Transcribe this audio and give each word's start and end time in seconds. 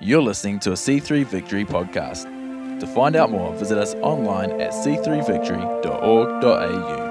You're 0.00 0.22
listening 0.22 0.60
to 0.60 0.70
a 0.70 0.74
C3 0.74 1.26
Victory 1.26 1.64
podcast. 1.64 2.22
To 2.78 2.86
find 2.86 3.16
out 3.16 3.32
more, 3.32 3.52
visit 3.54 3.76
us 3.76 3.96
online 3.96 4.60
at 4.60 4.70
c3victory.org.au. 4.70 7.08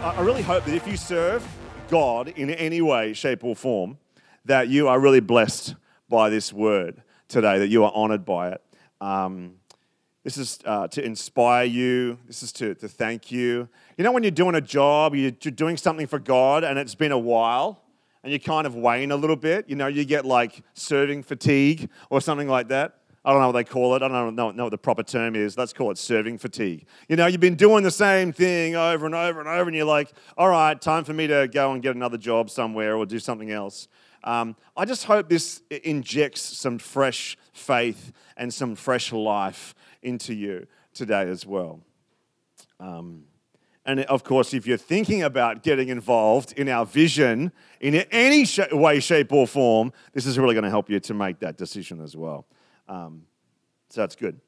I 0.00 0.20
really 0.22 0.42
hope 0.42 0.64
that 0.64 0.74
if 0.74 0.88
you 0.88 0.96
serve 0.96 1.46
God 1.88 2.26
in 2.26 2.50
any 2.50 2.82
way, 2.82 3.12
shape, 3.12 3.44
or 3.44 3.54
form, 3.54 3.98
that 4.46 4.66
you 4.66 4.88
are 4.88 4.98
really 4.98 5.20
blessed 5.20 5.76
by 6.08 6.30
this 6.30 6.52
word 6.52 7.00
today, 7.28 7.60
that 7.60 7.68
you 7.68 7.84
are 7.84 7.92
honored 7.94 8.24
by 8.24 8.50
it. 8.50 8.60
Um, 9.00 9.59
this 10.22 10.36
is 10.36 10.58
uh, 10.66 10.86
to 10.88 11.02
inspire 11.02 11.64
you. 11.64 12.18
This 12.26 12.42
is 12.42 12.52
to, 12.52 12.74
to 12.74 12.88
thank 12.88 13.32
you. 13.32 13.68
You 13.96 14.04
know, 14.04 14.12
when 14.12 14.22
you're 14.22 14.30
doing 14.30 14.54
a 14.54 14.60
job, 14.60 15.14
you're, 15.14 15.30
doing 15.30 15.76
something 15.76 16.06
for 16.06 16.18
God, 16.18 16.62
and 16.62 16.78
it's 16.78 16.94
been 16.94 17.12
a 17.12 17.18
while, 17.18 17.82
and 18.22 18.32
you 18.32 18.38
kind 18.38 18.66
of 18.66 18.74
wane 18.74 19.12
a 19.12 19.16
little 19.16 19.36
bit. 19.36 19.68
You 19.68 19.76
know, 19.76 19.86
you 19.86 20.04
get 20.04 20.26
like 20.26 20.62
serving 20.74 21.22
fatigue 21.22 21.88
or 22.10 22.20
something 22.20 22.48
like 22.48 22.68
that. 22.68 22.96
I 23.24 23.32
don't 23.32 23.40
know 23.40 23.48
what 23.48 23.52
they 23.52 23.64
call 23.64 23.94
it. 23.96 24.02
I 24.02 24.08
don't 24.08 24.34
know, 24.34 24.50
know 24.50 24.64
what 24.64 24.70
the 24.70 24.78
proper 24.78 25.02
term 25.02 25.36
is. 25.36 25.56
Let's 25.56 25.72
call 25.72 25.90
it 25.90 25.98
serving 25.98 26.38
fatigue. 26.38 26.86
You 27.08 27.16
know, 27.16 27.26
you've 27.26 27.40
been 27.40 27.54
doing 27.54 27.82
the 27.82 27.90
same 27.90 28.32
thing 28.32 28.76
over 28.76 29.06
and 29.06 29.14
over 29.14 29.40
and 29.40 29.48
over, 29.48 29.68
and 29.68 29.76
you're 29.76 29.86
like, 29.86 30.12
all 30.36 30.48
right, 30.48 30.78
time 30.80 31.04
for 31.04 31.12
me 31.12 31.26
to 31.26 31.48
go 31.48 31.72
and 31.72 31.82
get 31.82 31.96
another 31.96 32.18
job 32.18 32.50
somewhere 32.50 32.96
or 32.96 33.06
do 33.06 33.18
something 33.18 33.50
else. 33.50 33.88
Um, 34.22 34.54
I 34.76 34.84
just 34.84 35.04
hope 35.04 35.30
this 35.30 35.62
injects 35.70 36.42
some 36.42 36.78
fresh 36.78 37.38
faith 37.54 38.12
and 38.36 38.52
some 38.52 38.74
fresh 38.74 39.12
life 39.12 39.74
into 40.02 40.34
you 40.34 40.66
today 40.92 41.28
as 41.28 41.46
well. 41.46 41.80
Um, 42.78 43.24
and 43.86 44.00
of 44.00 44.24
course, 44.24 44.52
if 44.52 44.66
you're 44.66 44.76
thinking 44.76 45.22
about 45.22 45.62
getting 45.62 45.88
involved 45.88 46.52
in 46.52 46.68
our 46.68 46.84
vision 46.84 47.50
in 47.80 47.94
any 48.10 48.44
sh- 48.44 48.60
way, 48.72 49.00
shape, 49.00 49.32
or 49.32 49.46
form, 49.46 49.92
this 50.12 50.26
is 50.26 50.38
really 50.38 50.54
going 50.54 50.64
to 50.64 50.70
help 50.70 50.90
you 50.90 51.00
to 51.00 51.14
make 51.14 51.38
that 51.40 51.56
decision 51.56 52.00
as 52.00 52.14
well. 52.16 52.46
Um, 52.88 53.22
so 53.88 54.02
that's 54.02 54.16
good. 54.16 54.40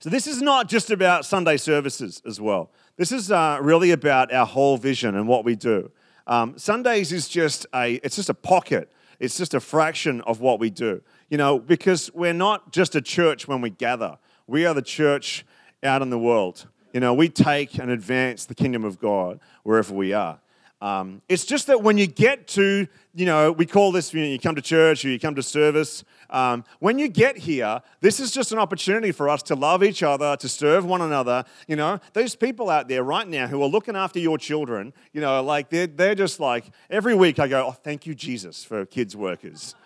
So 0.00 0.10
this 0.10 0.26
is 0.26 0.42
not 0.42 0.68
just 0.68 0.90
about 0.90 1.24
Sunday 1.24 1.56
services 1.56 2.20
as 2.26 2.40
well. 2.40 2.72
This 2.96 3.12
is 3.12 3.30
uh, 3.30 3.58
really 3.62 3.92
about 3.92 4.32
our 4.32 4.44
whole 4.44 4.76
vision 4.76 5.14
and 5.14 5.28
what 5.28 5.44
we 5.44 5.54
do. 5.54 5.92
Um, 6.26 6.58
Sundays 6.58 7.12
is 7.12 7.28
just 7.28 7.66
a 7.74 7.94
it's 8.02 8.16
just 8.16 8.28
a 8.28 8.34
pocket. 8.34 8.90
It's 9.20 9.38
just 9.38 9.54
a 9.54 9.60
fraction 9.60 10.20
of 10.22 10.40
what 10.40 10.58
we 10.58 10.70
do. 10.70 11.02
You 11.30 11.38
know, 11.38 11.60
because 11.60 12.12
we're 12.12 12.32
not 12.32 12.72
just 12.72 12.96
a 12.96 13.00
church 13.00 13.46
when 13.46 13.60
we 13.60 13.70
gather. 13.70 14.18
We 14.46 14.66
are 14.66 14.74
the 14.74 14.82
church 14.82 15.44
out 15.82 16.02
in 16.02 16.10
the 16.10 16.18
world. 16.18 16.66
You 16.92 17.00
know, 17.00 17.14
we 17.14 17.28
take 17.28 17.78
and 17.78 17.90
advance 17.90 18.44
the 18.44 18.54
kingdom 18.54 18.84
of 18.84 18.98
God 18.98 19.40
wherever 19.62 19.94
we 19.94 20.12
are. 20.12 20.38
Um, 20.82 21.22
it's 21.28 21.44
just 21.44 21.68
that 21.68 21.80
when 21.80 21.96
you 21.96 22.08
get 22.08 22.48
to, 22.48 22.88
you 23.14 23.24
know, 23.24 23.52
we 23.52 23.66
call 23.66 23.92
this, 23.92 24.12
you, 24.12 24.20
know, 24.20 24.26
you 24.26 24.38
come 24.40 24.56
to 24.56 24.62
church 24.62 25.04
or 25.04 25.10
you 25.10 25.20
come 25.20 25.36
to 25.36 25.42
service, 25.42 26.02
um, 26.28 26.64
when 26.80 26.98
you 26.98 27.06
get 27.06 27.38
here, 27.38 27.80
this 28.00 28.18
is 28.18 28.32
just 28.32 28.50
an 28.50 28.58
opportunity 28.58 29.12
for 29.12 29.28
us 29.28 29.44
to 29.44 29.54
love 29.54 29.84
each 29.84 30.02
other, 30.02 30.36
to 30.36 30.48
serve 30.48 30.84
one 30.84 31.00
another. 31.00 31.44
You 31.68 31.76
know, 31.76 32.00
those 32.14 32.34
people 32.34 32.68
out 32.68 32.88
there 32.88 33.04
right 33.04 33.28
now 33.28 33.46
who 33.46 33.62
are 33.62 33.68
looking 33.68 33.94
after 33.94 34.18
your 34.18 34.38
children, 34.38 34.92
you 35.12 35.20
know, 35.20 35.40
like 35.40 35.70
they're, 35.70 35.86
they're 35.86 36.16
just 36.16 36.40
like, 36.40 36.64
every 36.90 37.14
week 37.14 37.38
I 37.38 37.46
go, 37.46 37.68
oh, 37.68 37.72
thank 37.72 38.04
you, 38.04 38.16
Jesus, 38.16 38.64
for 38.64 38.84
kids' 38.84 39.14
workers. 39.14 39.76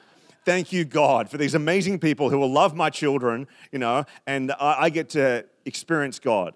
Thank 0.47 0.73
you, 0.73 0.85
God, 0.85 1.29
for 1.29 1.39
these 1.39 1.57
amazing 1.57 1.99
people 1.99 2.31
who 2.31 2.39
will 2.39 2.53
love 2.53 2.73
my 2.73 2.89
children, 2.89 3.49
you 3.73 3.81
know, 3.81 4.05
and 4.29 4.53
I, 4.53 4.83
I 4.83 4.91
get 4.91 5.09
to 5.11 5.45
experience 5.65 6.21
God. 6.21 6.55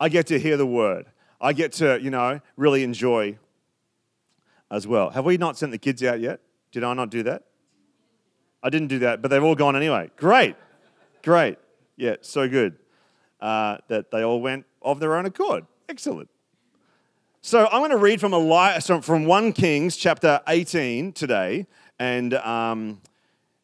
I 0.00 0.08
get 0.08 0.28
to 0.28 0.38
hear 0.38 0.56
the 0.56 0.64
word. 0.64 1.04
I 1.38 1.52
get 1.52 1.72
to, 1.74 2.00
you 2.00 2.08
know, 2.08 2.40
really 2.56 2.82
enjoy 2.82 3.38
as 4.70 4.86
well. 4.86 5.10
Have 5.10 5.26
we 5.26 5.36
not 5.36 5.58
sent 5.58 5.72
the 5.72 5.78
kids 5.78 6.02
out 6.02 6.20
yet? 6.20 6.40
Did 6.72 6.84
I 6.84 6.94
not 6.94 7.10
do 7.10 7.22
that? 7.24 7.42
I 8.62 8.70
didn't 8.70 8.88
do 8.88 9.00
that, 9.00 9.20
but 9.20 9.28
they've 9.30 9.44
all 9.44 9.54
gone 9.54 9.76
anyway. 9.76 10.10
Great. 10.16 10.56
Great. 11.22 11.58
Yeah, 11.98 12.16
so 12.22 12.48
good 12.48 12.78
uh, 13.42 13.76
that 13.88 14.10
they 14.10 14.24
all 14.24 14.40
went 14.40 14.64
of 14.80 15.00
their 15.00 15.14
own 15.14 15.26
accord. 15.26 15.66
Excellent. 15.90 16.30
So 17.42 17.66
I'm 17.66 17.80
going 17.80 17.90
to 17.90 17.98
read 17.98 18.22
from, 18.22 18.32
a 18.32 18.80
from 19.02 19.26
1 19.26 19.52
Kings 19.52 19.98
chapter 19.98 20.40
18 20.48 21.12
today, 21.12 21.66
and 21.98 22.32
um, 22.32 23.02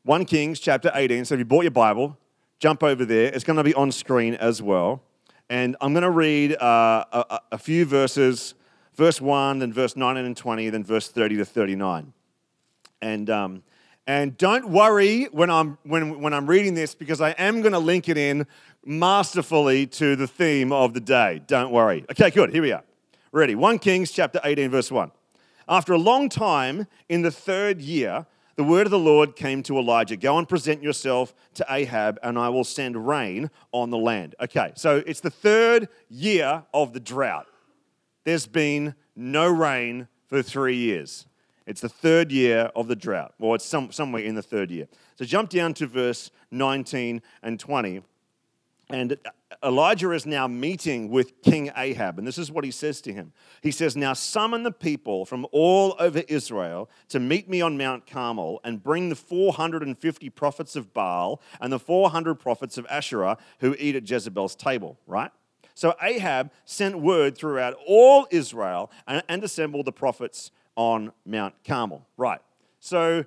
1 0.04 0.26
Kings 0.26 0.60
chapter 0.60 0.92
18. 0.94 1.24
So 1.24 1.34
if 1.34 1.38
you 1.38 1.46
bought 1.46 1.62
your 1.62 1.70
Bible, 1.70 2.18
jump 2.58 2.82
over 2.82 3.06
there. 3.06 3.32
It's 3.32 3.42
going 3.42 3.56
to 3.56 3.64
be 3.64 3.72
on 3.72 3.90
screen 3.90 4.34
as 4.34 4.60
well. 4.60 5.02
And 5.48 5.76
I'm 5.80 5.94
going 5.94 6.02
to 6.02 6.10
read 6.10 6.52
uh, 6.60 7.06
a, 7.10 7.40
a 7.52 7.58
few 7.58 7.86
verses 7.86 8.54
verse 8.94 9.18
1, 9.18 9.60
then 9.60 9.72
verse 9.72 9.96
19 9.96 10.26
and 10.26 10.36
20, 10.36 10.68
then 10.68 10.84
verse 10.84 11.08
30 11.08 11.38
to 11.38 11.44
39. 11.46 12.12
And, 13.00 13.30
um, 13.30 13.62
and 14.06 14.36
don't 14.36 14.68
worry 14.68 15.24
when 15.32 15.48
I'm, 15.48 15.78
when, 15.84 16.20
when 16.20 16.34
I'm 16.34 16.46
reading 16.46 16.74
this 16.74 16.94
because 16.94 17.22
I 17.22 17.30
am 17.30 17.62
going 17.62 17.72
to 17.72 17.78
link 17.78 18.06
it 18.06 18.18
in 18.18 18.46
masterfully 18.84 19.86
to 19.86 20.16
the 20.16 20.26
theme 20.26 20.70
of 20.70 20.92
the 20.92 21.00
day. 21.00 21.40
Don't 21.46 21.72
worry. 21.72 22.04
Okay, 22.10 22.28
good. 22.28 22.52
Here 22.52 22.60
we 22.60 22.72
are. 22.72 22.84
Ready. 23.32 23.54
1 23.54 23.78
Kings 23.78 24.10
chapter 24.10 24.38
18, 24.44 24.70
verse 24.70 24.92
1. 24.92 25.10
After 25.66 25.94
a 25.94 25.98
long 25.98 26.28
time, 26.28 26.88
in 27.08 27.22
the 27.22 27.30
third 27.30 27.80
year, 27.80 28.26
the 28.56 28.64
word 28.64 28.86
of 28.86 28.90
the 28.90 28.98
Lord 28.98 29.36
came 29.36 29.62
to 29.64 29.78
Elijah 29.78 30.16
Go 30.16 30.38
and 30.38 30.48
present 30.48 30.82
yourself 30.82 31.34
to 31.54 31.66
Ahab, 31.68 32.18
and 32.22 32.38
I 32.38 32.48
will 32.48 32.64
send 32.64 33.06
rain 33.06 33.50
on 33.72 33.90
the 33.90 33.98
land. 33.98 34.34
Okay, 34.40 34.72
so 34.76 35.02
it's 35.06 35.20
the 35.20 35.30
third 35.30 35.88
year 36.08 36.64
of 36.72 36.92
the 36.92 37.00
drought 37.00 37.46
there's 38.24 38.46
been 38.46 38.94
no 39.14 39.46
rain 39.48 40.08
for 40.26 40.42
three 40.42 40.76
years. 40.76 41.26
It's 41.66 41.80
the 41.80 41.88
third 41.88 42.32
year 42.32 42.70
of 42.74 42.88
the 42.88 42.96
drought, 42.96 43.34
or 43.38 43.54
it's 43.54 43.64
some, 43.64 43.92
somewhere 43.92 44.22
in 44.22 44.34
the 44.34 44.42
third 44.42 44.70
year. 44.70 44.88
So 45.16 45.24
jump 45.24 45.50
down 45.50 45.74
to 45.74 45.86
verse 45.86 46.30
19 46.50 47.22
and 47.42 47.60
20. 47.60 48.02
And 48.90 49.16
Elijah 49.62 50.10
is 50.12 50.26
now 50.26 50.46
meeting 50.46 51.10
with 51.10 51.42
King 51.42 51.70
Ahab, 51.76 52.18
and 52.18 52.26
this 52.26 52.38
is 52.38 52.50
what 52.50 52.64
he 52.64 52.70
says 52.70 53.00
to 53.02 53.12
him. 53.12 53.32
He 53.62 53.70
says, 53.70 53.96
Now 53.96 54.12
summon 54.12 54.62
the 54.62 54.72
people 54.72 55.24
from 55.24 55.46
all 55.52 55.94
over 55.98 56.22
Israel 56.28 56.88
to 57.08 57.20
meet 57.20 57.48
me 57.48 57.60
on 57.60 57.76
Mount 57.76 58.06
Carmel 58.06 58.60
and 58.64 58.82
bring 58.82 59.08
the 59.08 59.16
450 59.16 60.30
prophets 60.30 60.76
of 60.76 60.92
Baal 60.94 61.40
and 61.60 61.72
the 61.72 61.78
400 61.78 62.36
prophets 62.36 62.78
of 62.78 62.86
Asherah 62.88 63.36
who 63.60 63.76
eat 63.78 63.96
at 63.96 64.08
Jezebel's 64.08 64.54
table, 64.54 64.98
right? 65.06 65.30
So 65.74 65.94
Ahab 66.00 66.52
sent 66.64 66.98
word 66.98 67.36
throughout 67.36 67.76
all 67.86 68.26
Israel 68.30 68.90
and, 69.06 69.22
and 69.28 69.42
assembled 69.42 69.86
the 69.86 69.92
prophets 69.92 70.50
on 70.76 71.12
Mount 71.26 71.54
Carmel. 71.64 72.06
Right. 72.16 72.40
So, 72.80 73.24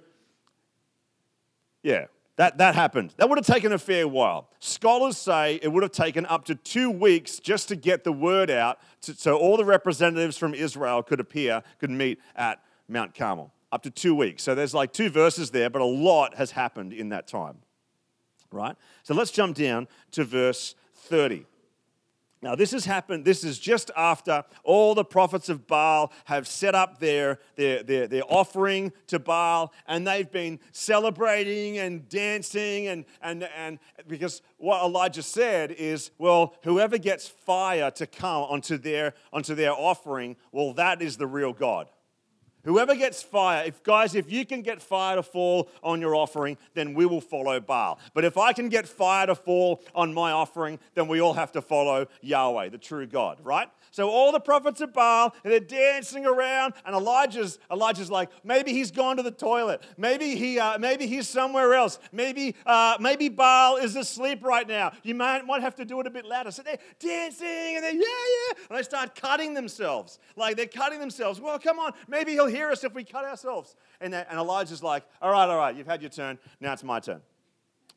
yeah, 1.83 2.05
that, 2.37 2.59
that 2.59 2.75
happened. 2.75 3.15
That 3.17 3.29
would 3.29 3.39
have 3.39 3.47
taken 3.47 3.73
a 3.73 3.79
fair 3.79 4.07
while. 4.07 4.49
Scholars 4.59 5.17
say 5.17 5.59
it 5.61 5.69
would 5.69 5.83
have 5.83 5.91
taken 5.91 6.25
up 6.27 6.45
to 6.45 6.55
two 6.55 6.91
weeks 6.91 7.39
just 7.39 7.67
to 7.69 7.75
get 7.75 8.03
the 8.03 8.11
word 8.11 8.51
out 8.51 8.77
to, 9.01 9.15
so 9.15 9.37
all 9.37 9.57
the 9.57 9.65
representatives 9.65 10.37
from 10.37 10.53
Israel 10.53 11.01
could 11.01 11.19
appear, 11.19 11.63
could 11.79 11.89
meet 11.89 12.19
at 12.35 12.63
Mount 12.87 13.15
Carmel. 13.15 13.51
Up 13.71 13.81
to 13.83 13.89
two 13.89 14.15
weeks. 14.15 14.43
So 14.43 14.55
there's 14.55 14.73
like 14.73 14.93
two 14.93 15.09
verses 15.09 15.51
there, 15.51 15.69
but 15.69 15.81
a 15.81 15.85
lot 15.85 16.35
has 16.35 16.51
happened 16.51 16.93
in 16.93 17.09
that 17.09 17.27
time. 17.27 17.57
Right? 18.51 18.75
So 19.03 19.13
let's 19.13 19.31
jump 19.31 19.57
down 19.57 19.87
to 20.11 20.23
verse 20.23 20.75
30. 20.95 21.45
Now, 22.41 22.53
this 22.53 22.71
has 22.71 22.85
happened, 22.85 23.25
this 23.25 23.43
is 23.43 23.57
just 23.57 23.89
after 23.97 24.43
all 24.63 24.93
the 24.93 25.03
prophets 25.03 25.49
of 25.49 25.65
Baal 25.65 26.13
have 26.25 26.47
set 26.47 26.75
up 26.75 26.99
their, 26.99 27.39
their, 27.55 27.81
their, 27.81 28.07
their, 28.07 28.23
offering 28.27 28.93
to 29.07 29.17
Baal, 29.17 29.73
and 29.87 30.05
they've 30.05 30.31
been 30.31 30.59
celebrating 30.71 31.79
and 31.79 32.07
dancing. 32.07 32.87
And, 32.87 33.05
and, 33.23 33.43
and 33.57 33.79
because 34.07 34.43
what 34.57 34.83
Elijah 34.83 35.23
said 35.23 35.71
is, 35.71 36.11
well, 36.19 36.55
whoever 36.63 36.99
gets 36.99 37.27
fire 37.27 37.89
to 37.91 38.05
come 38.05 38.43
onto 38.43 38.77
their, 38.77 39.15
onto 39.33 39.55
their 39.55 39.73
offering, 39.73 40.35
well, 40.51 40.73
that 40.73 41.01
is 41.01 41.17
the 41.17 41.27
real 41.27 41.53
God. 41.53 41.87
Whoever 42.67 42.95
gets 42.95 43.23
fire, 43.23 43.63
if 43.65 43.81
guys, 43.81 44.13
if 44.13 44.29
you 44.29 44.45
can 44.45 44.61
get 44.61 44.81
fire 44.81 45.15
to 45.15 45.23
fall 45.23 45.69
on 45.81 46.01
your 46.01 46.15
offering, 46.15 46.57
then 46.73 46.93
we 46.93 47.05
will 47.05 47.21
follow 47.21 47.61
Baal. 47.61 47.97
But 48.13 48.25
if 48.25 48.37
I 48.37 48.51
can 48.51 48.67
get 48.67 48.89
fire 48.89 49.25
to 49.25 49.35
fall 49.35 49.81
on 49.95 50.13
my 50.13 50.33
offering, 50.33 50.77
then 50.93 51.07
we 51.07 51.21
all 51.21 51.33
have 51.33 51.53
to 51.53 51.61
follow 51.61 52.07
Yahweh, 52.21 52.67
the 52.67 52.77
true 52.77 53.07
God, 53.07 53.37
right? 53.41 53.69
So 53.97 54.11
all 54.11 54.31
the 54.31 54.39
prophets 54.39 54.79
of 54.81 54.93
Baal, 54.93 55.33
they're 55.41 55.59
dancing 55.59 56.23
around, 56.23 56.75
and 56.85 56.95
Elijah's 56.95 57.57
Elijah's 57.71 58.11
like, 58.11 58.29
maybe 58.43 58.71
he's 58.71 58.91
gone 58.91 59.17
to 59.17 59.23
the 59.23 59.31
toilet, 59.31 59.81
maybe 59.97 60.35
he 60.35 60.59
uh, 60.59 60.77
maybe 60.77 61.07
he's 61.07 61.27
somewhere 61.27 61.73
else, 61.73 61.97
maybe 62.11 62.53
uh, 62.67 62.97
maybe 62.99 63.27
Baal 63.27 63.77
is 63.77 63.95
asleep 63.95 64.43
right 64.43 64.67
now. 64.67 64.91
You 65.01 65.15
might 65.15 65.47
might 65.47 65.63
have 65.63 65.73
to 65.77 65.83
do 65.83 65.99
it 65.99 66.05
a 66.05 66.11
bit 66.11 66.25
louder. 66.25 66.51
So 66.51 66.61
they're 66.61 66.77
dancing, 66.99 67.47
and 67.47 67.83
they 67.83 67.93
yeah 67.93 68.01
yeah, 68.03 68.65
and 68.69 68.77
they 68.77 68.83
start 68.83 69.15
cutting 69.15 69.55
themselves, 69.55 70.19
like 70.35 70.57
they're 70.57 70.67
cutting 70.67 70.99
themselves. 70.99 71.41
Well, 71.41 71.57
come 71.57 71.79
on, 71.79 71.93
maybe 72.07 72.33
he'll 72.33 72.45
hear 72.45 72.69
us 72.69 72.83
if 72.83 72.93
we 72.93 73.03
cut 73.03 73.25
ourselves. 73.25 73.75
And, 73.99 74.13
and 74.13 74.37
Elijah's 74.37 74.83
like, 74.83 75.05
all 75.23 75.31
right, 75.31 75.49
all 75.49 75.57
right, 75.57 75.75
you've 75.75 75.87
had 75.87 76.03
your 76.03 76.11
turn. 76.11 76.37
Now 76.59 76.73
it's 76.73 76.83
my 76.83 76.99
turn. 76.99 77.21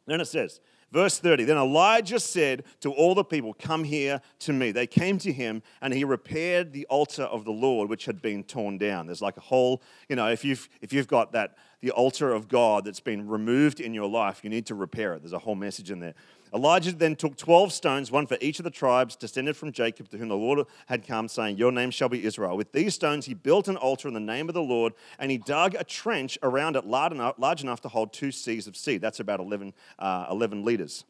Then 0.07 0.23
it 0.23 0.29
says, 0.29 0.61
Verse 0.93 1.19
30 1.19 1.45
Then 1.45 1.57
Elijah 1.57 2.19
said 2.19 2.65
to 2.81 2.91
all 2.93 3.15
the 3.15 3.25
people, 3.25 3.55
Come 3.55 3.85
here 3.85 4.21
to 4.41 4.53
me. 4.53 4.73
They 4.73 4.87
came 4.87 5.19
to 5.19 5.33
him, 5.33 5.63
and 5.81 5.95
he 5.95 6.05
repaired 6.05 6.73
the 6.73 6.87
altar 6.87 7.25
of 7.25 7.45
the 7.45 7.53
Lord, 7.53 7.89
which 7.89 8.07
had 8.07 8.21
been 8.21 8.43
torn 8.45 8.79
down. 8.79 9.07
There's 9.07 9.23
like 9.23 9.37
a 9.37 9.43
whole, 9.43 9.83
you 10.09 10.17
know, 10.17 10.29
if 10.29 10.45
you've, 10.45 10.69
if 10.81 10.93
you've 10.93 11.09
got 11.09 11.33
that, 11.33 11.57
the 11.81 11.91
altar 11.91 12.33
of 12.33 12.49
God 12.49 12.85
that's 12.85 13.01
been 13.01 13.29
removed 13.29 13.81
in 13.81 13.95
your 13.95 14.09
life, 14.09 14.41
you 14.43 14.51
need 14.51 14.67
to 14.67 14.75
repair 14.75 15.15
it. 15.15 15.23
There's 15.23 15.33
a 15.33 15.39
whole 15.39 15.55
message 15.55 15.91
in 15.91 16.01
there. 16.01 16.15
Elijah 16.53 16.93
then 16.93 17.15
took 17.15 17.37
12 17.37 17.73
stones, 17.73 18.11
one 18.11 18.27
for 18.27 18.37
each 18.41 18.59
of 18.59 18.65
the 18.65 18.71
tribes 18.71 19.15
descended 19.15 19.57
from 19.57 19.71
Jacob, 19.71 20.09
to 20.09 20.19
whom 20.19 20.29
the 20.29 20.37
Lord 20.37 20.67
had 20.87 21.07
come, 21.07 21.29
saying, 21.29 21.57
Your 21.57 21.71
name 21.71 21.93
shall 21.93 22.09
be 22.09 22.25
Israel. 22.25 22.57
With 22.57 22.73
these 22.73 22.95
stones, 22.95 23.27
he 23.27 23.35
built 23.35 23.69
an 23.69 23.77
altar 23.77 24.09
in 24.09 24.15
the 24.15 24.21
name 24.21 24.49
of 24.49 24.55
the 24.55 24.63
Lord, 24.63 24.95
and 25.19 25.31
he 25.31 25.39
dug 25.39 25.77
a 25.77 25.85
trench 25.85 26.39
around 26.43 26.75
it 26.75 26.85
large 26.85 27.13
enough, 27.13 27.37
large 27.39 27.63
enough 27.63 27.81
to 27.83 27.89
hold 27.89 28.13
two 28.13 28.29
seahs 28.29 28.67
of 28.67 28.77
seed. 28.77 29.01
That's 29.01 29.21
about 29.21 29.39
11, 29.39 29.73
uh, 29.99 30.27
11 30.29 30.65
liters. 30.65 31.05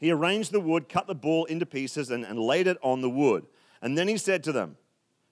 He 0.00 0.10
arranged 0.10 0.52
the 0.52 0.60
wood, 0.60 0.88
cut 0.88 1.06
the 1.06 1.14
bull 1.14 1.44
into 1.44 1.66
pieces, 1.66 2.10
and, 2.10 2.24
and 2.24 2.38
laid 2.38 2.66
it 2.66 2.78
on 2.82 3.02
the 3.02 3.10
wood. 3.10 3.46
And 3.82 3.96
then 3.96 4.08
he 4.08 4.16
said 4.16 4.42
to 4.44 4.52
them, 4.52 4.76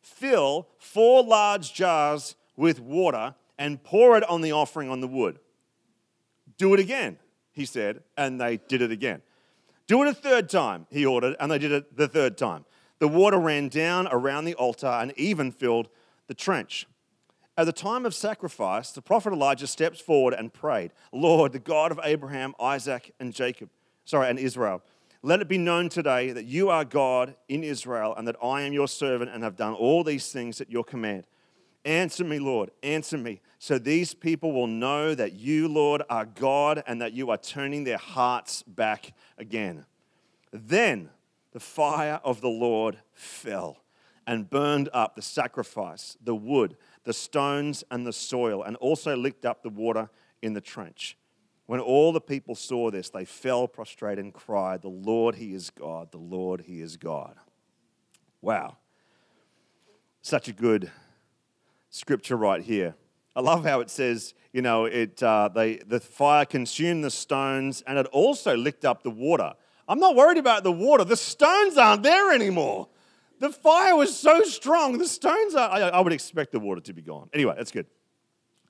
Fill 0.03 0.69
four 0.79 1.25
large 1.25 1.73
jars 1.73 2.35
with 2.57 2.81
water 2.81 3.35
and 3.63 3.83
pour 3.83 4.17
it 4.19 4.29
on 4.29 4.41
the 4.41 4.53
offering 4.53 4.91
on 4.91 5.01
the 5.01 5.09
wood. 5.09 5.39
Do 6.59 6.75
it 6.75 6.81
again 6.81 7.19
he 7.53 7.67
said, 7.67 8.03
and 8.17 8.41
they 8.41 8.57
did 8.57 8.83
it 8.83 8.91
again. 8.91 9.23
Do 9.87 10.03
it 10.03 10.09
a 10.09 10.15
third 10.15 10.49
time, 10.49 10.87
he 10.91 11.05
ordered, 11.05 11.37
and 11.39 11.53
they 11.53 11.59
did 11.59 11.73
it 11.73 11.97
the 11.97 12.09
third 12.09 12.39
time. 12.39 12.65
The 12.99 13.09
water 13.09 13.39
ran 13.39 13.69
down 13.69 14.09
around 14.11 14.47
the 14.47 14.55
altar 14.55 14.87
and 14.87 15.13
even 15.17 15.53
filled 15.53 15.89
the 16.29 16.35
trench. 16.35 16.87
At 17.59 17.67
the 17.67 17.73
time 17.73 18.07
of 18.07 18.15
sacrifice, 18.15 18.91
the 18.93 19.03
prophet 19.03 19.33
Elijah 19.33 19.67
steps 19.67 20.01
forward 20.01 20.35
and 20.35 20.53
prayed, 20.53 20.93
Lord, 21.13 21.53
the 21.53 21.59
God 21.59 21.93
of 21.93 22.01
Abraham, 22.03 22.55
Isaac, 22.59 23.13
and 23.21 23.35
Jacob, 23.35 23.69
sorry, 24.05 24.31
and 24.31 24.39
Israel, 24.39 24.83
let 25.23 25.41
it 25.41 25.49
be 25.49 25.59
known 25.59 25.89
today 25.89 26.33
that 26.33 26.47
you 26.47 26.71
are 26.71 26.85
God 26.85 27.37
in 27.49 27.63
Israel 27.63 28.15
and 28.17 28.27
that 28.27 28.37
I 28.43 28.63
am 28.63 28.73
your 28.73 28.89
servant 28.89 29.31
and 29.31 29.45
have 29.45 29.57
done 29.57 29.75
all 29.75 30.03
these 30.03 30.33
things 30.33 30.61
at 30.61 30.71
your 30.71 30.85
command. 30.85 31.27
Answer 31.85 32.25
me, 32.25 32.39
Lord, 32.39 32.71
answer 32.83 33.19
me, 33.19 33.41
so 33.59 33.79
these 33.79 34.15
people 34.15 34.53
will 34.53 34.69
know 34.69 35.15
that 35.15 35.33
you, 35.33 35.67
Lord, 35.67 36.03
are 36.09 36.25
God 36.25 36.83
and 36.87 37.01
that 37.01 37.13
you 37.13 37.31
are 37.31 37.37
turning 37.37 37.83
their 37.85 37.99
hearts 37.99 38.63
back 38.63 39.13
again. 39.37 39.85
Then 40.53 41.11
the 41.53 41.61
fire 41.61 42.21
of 42.25 42.41
the 42.41 42.49
Lord 42.49 42.99
fell 43.13 43.79
and 44.27 44.49
burned 44.49 44.89
up 44.93 45.17
the 45.17 45.23
sacrifice, 45.23 46.17
the 46.23 46.35
wood, 46.35 46.77
the 47.05 47.13
stones, 47.13 47.83
and 47.91 48.07
the 48.07 48.13
soil, 48.13 48.63
and 48.63 48.77
also 48.77 49.17
licked 49.17 49.45
up 49.45 49.63
the 49.63 49.69
water 49.69 50.09
in 50.41 50.53
the 50.53 50.61
trench. 50.61 51.17
When 51.67 51.81
all 51.81 52.13
the 52.13 52.21
people 52.21 52.55
saw 52.55 52.91
this, 52.91 53.11
they 53.11 53.25
fell 53.25 53.67
prostrate 53.67 54.19
and 54.19 54.33
cried, 54.33 54.83
The 54.83 54.89
Lord, 54.89 55.37
He 55.37 55.53
is 55.55 55.71
God, 55.71 56.13
the 56.13 56.19
Lord, 56.19 56.63
He 56.63 56.81
is 56.81 56.97
God. 56.97 57.37
Wow. 58.41 58.77
Such 60.21 60.49
a 60.49 60.53
good 60.53 60.91
scripture 61.93 62.37
right 62.37 62.63
here. 62.63 62.97
I 63.37 63.41
love 63.41 63.65
how 63.65 63.81
it 63.81 63.91
says, 63.91 64.35
you 64.53 64.63
know, 64.63 64.87
it, 64.87 65.23
uh, 65.23 65.49
they, 65.55 65.77
the 65.77 66.01
fire 66.01 66.45
consumed 66.45 67.05
the 67.05 67.11
stones 67.11 67.83
and 67.87 67.99
it 67.99 68.07
also 68.07 68.57
licked 68.57 68.85
up 68.85 69.03
the 69.03 69.11
water. 69.11 69.55
I'm 69.87 70.01
not 70.01 70.17
worried 70.17 70.39
about 70.39 70.65
the 70.65 70.73
water. 70.73 71.05
The 71.05 71.17
stones 71.17 71.77
aren't 71.77 72.03
there 72.03 72.33
anymore. 72.33 72.89
The 73.39 73.51
fire 73.51 73.95
was 73.95 74.17
so 74.17 74.43
strong. 74.43 74.99
The 74.99 75.07
stones 75.07 75.55
are, 75.55 75.69
I, 75.69 75.81
I 75.81 76.01
would 76.01 76.13
expect 76.13 76.53
the 76.53 76.61
water 76.61 76.81
to 76.81 76.93
be 76.93 77.03
gone. 77.03 77.29
Anyway, 77.33 77.55
that's 77.57 77.71
good. 77.73 77.87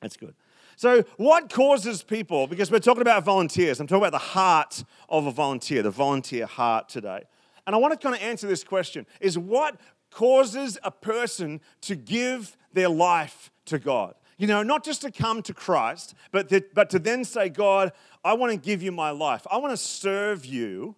That's 0.00 0.16
good. 0.16 0.34
So, 0.76 1.04
what 1.16 1.52
causes 1.52 2.02
people, 2.02 2.46
because 2.46 2.70
we're 2.70 2.78
talking 2.78 3.02
about 3.02 3.22
volunteers, 3.24 3.78
I'm 3.78 3.86
talking 3.86 4.02
about 4.02 4.12
the 4.12 4.18
heart 4.18 4.82
of 5.08 5.26
a 5.26 5.30
volunteer, 5.30 5.82
the 5.82 5.90
volunteer 5.90 6.46
heart 6.46 6.88
today. 6.88 7.22
And 7.66 7.76
I 7.76 7.78
want 7.78 7.92
to 7.92 7.98
kind 8.02 8.16
of 8.16 8.22
answer 8.22 8.48
this 8.48 8.64
question 8.64 9.06
is 9.20 9.38
what 9.38 9.78
causes 10.12 10.78
a 10.82 10.90
person 10.90 11.60
to 11.82 11.96
give 11.96 12.56
their 12.72 12.88
life 12.88 13.50
to 13.66 13.78
God. 13.78 14.14
You 14.38 14.46
know, 14.46 14.62
not 14.62 14.84
just 14.84 15.02
to 15.02 15.10
come 15.10 15.42
to 15.42 15.54
Christ, 15.54 16.14
but 16.30 16.48
to, 16.48 16.64
but 16.74 16.90
to 16.90 16.98
then 16.98 17.24
say, 17.24 17.48
God, 17.48 17.92
I 18.24 18.34
want 18.34 18.52
to 18.52 18.58
give 18.58 18.82
you 18.82 18.92
my 18.92 19.10
life. 19.10 19.46
I 19.50 19.58
want 19.58 19.72
to 19.72 19.76
serve 19.76 20.44
you 20.44 20.96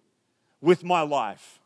with 0.61 0.83
my 0.83 1.01
life. 1.01 1.59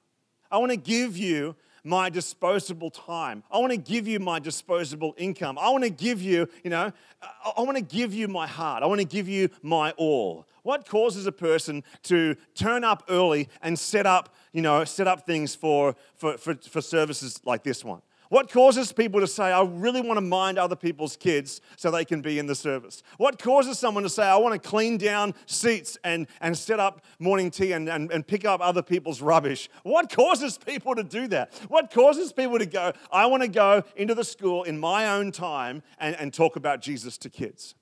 I 0.52 0.58
want 0.58 0.72
to 0.72 0.78
give 0.78 1.18
you 1.18 1.56
my 1.84 2.10
disposable 2.10 2.90
time. 2.90 3.44
I 3.50 3.60
want 3.60 3.72
to 3.72 3.78
give 3.78 4.08
you 4.08 4.20
my 4.20 4.40
disposable 4.40 5.16
income. 5.18 5.58
I 5.58 5.70
want 5.70 5.84
to 5.84 5.90
give 5.90 6.22
you, 6.22 6.50
you 6.64 6.70
know, 6.70 6.92
I 7.22 7.62
want 7.62 7.78
to 7.78 7.84
give 7.84 8.14
you 8.14 8.28
my 8.28 8.48
heart. 8.48 8.84
I 8.84 8.86
want 8.86 9.00
to 9.00 9.08
give 9.08 9.30
you 9.30 9.50
my 9.62 9.92
all. 9.92 10.46
What 10.64 10.88
causes 10.88 11.26
a 11.26 11.32
person 11.32 11.84
to 12.04 12.36
turn 12.54 12.84
up 12.84 13.04
early 13.10 13.50
and 13.62 13.80
set 13.80 14.06
up, 14.06 14.36
you 14.52 14.62
know, 14.62 14.84
set 14.84 15.08
up 15.08 15.26
things 15.26 15.56
for, 15.56 15.96
for, 16.16 16.38
for, 16.38 16.56
for 16.56 16.82
services 16.82 17.40
like 17.46 17.64
this 17.64 17.84
one? 17.84 18.02
What 18.30 18.52
causes 18.52 18.92
people 18.92 19.20
to 19.22 19.28
say, 19.28 19.52
I 19.52 19.64
really 19.64 20.02
want 20.02 20.18
to 20.18 20.22
mind 20.22 20.60
other 20.60 20.76
people's 20.76 21.18
kids 21.18 21.62
so 21.78 21.90
they 21.90 22.06
can 22.06 22.22
be 22.22 22.38
in 22.38 22.46
the 22.46 22.54
service? 22.54 23.02
What 23.18 23.42
causes 23.42 23.80
someone 23.80 24.04
to 24.04 24.10
say, 24.10 24.24
I 24.24 24.38
want 24.38 24.62
to 24.62 24.70
clean 24.70 24.98
down 24.98 25.34
seats 25.48 25.98
and, 26.04 26.28
and 26.40 26.56
set 26.56 26.80
up 26.80 27.04
morning 27.18 27.50
tea 27.50 27.72
and, 27.72 27.90
and, 27.90 28.12
and 28.12 28.26
pick 28.26 28.46
up 28.46 28.62
other 28.62 28.84
people's 28.84 29.20
rubbish? 29.20 29.68
What 29.82 30.12
causes 30.12 30.60
people 30.60 30.94
to 30.94 31.04
do 31.04 31.28
that? 31.30 31.56
What 31.70 31.90
causes 31.90 32.32
people 32.32 32.60
to 32.60 32.68
go, 32.68 32.94
I 33.12 33.26
want 33.26 33.42
to 33.42 33.50
go 33.50 33.84
into 33.96 34.14
the 34.14 34.24
school 34.24 34.62
in 34.62 34.80
my 34.80 35.08
own 35.08 35.32
time 35.32 35.82
and, 35.98 36.16
and 36.18 36.32
talk 36.32 36.56
about 36.56 36.82
Jesus 36.82 37.18
to 37.20 37.32
kids? 37.32 37.74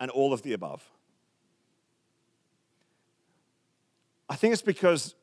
And 0.00 0.10
all 0.10 0.32
of 0.32 0.42
the 0.42 0.52
above. 0.52 0.91
I 4.32 4.36
think 4.36 4.52
it's 4.52 4.62
because 4.62 5.14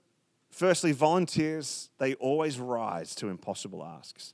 Firstly, 0.50 0.92
volunteers, 0.92 1.90
they 2.00 2.16
always 2.16 2.60
rise 2.60 3.14
to 3.16 3.30
impossible 3.30 3.84
asks. 3.84 4.34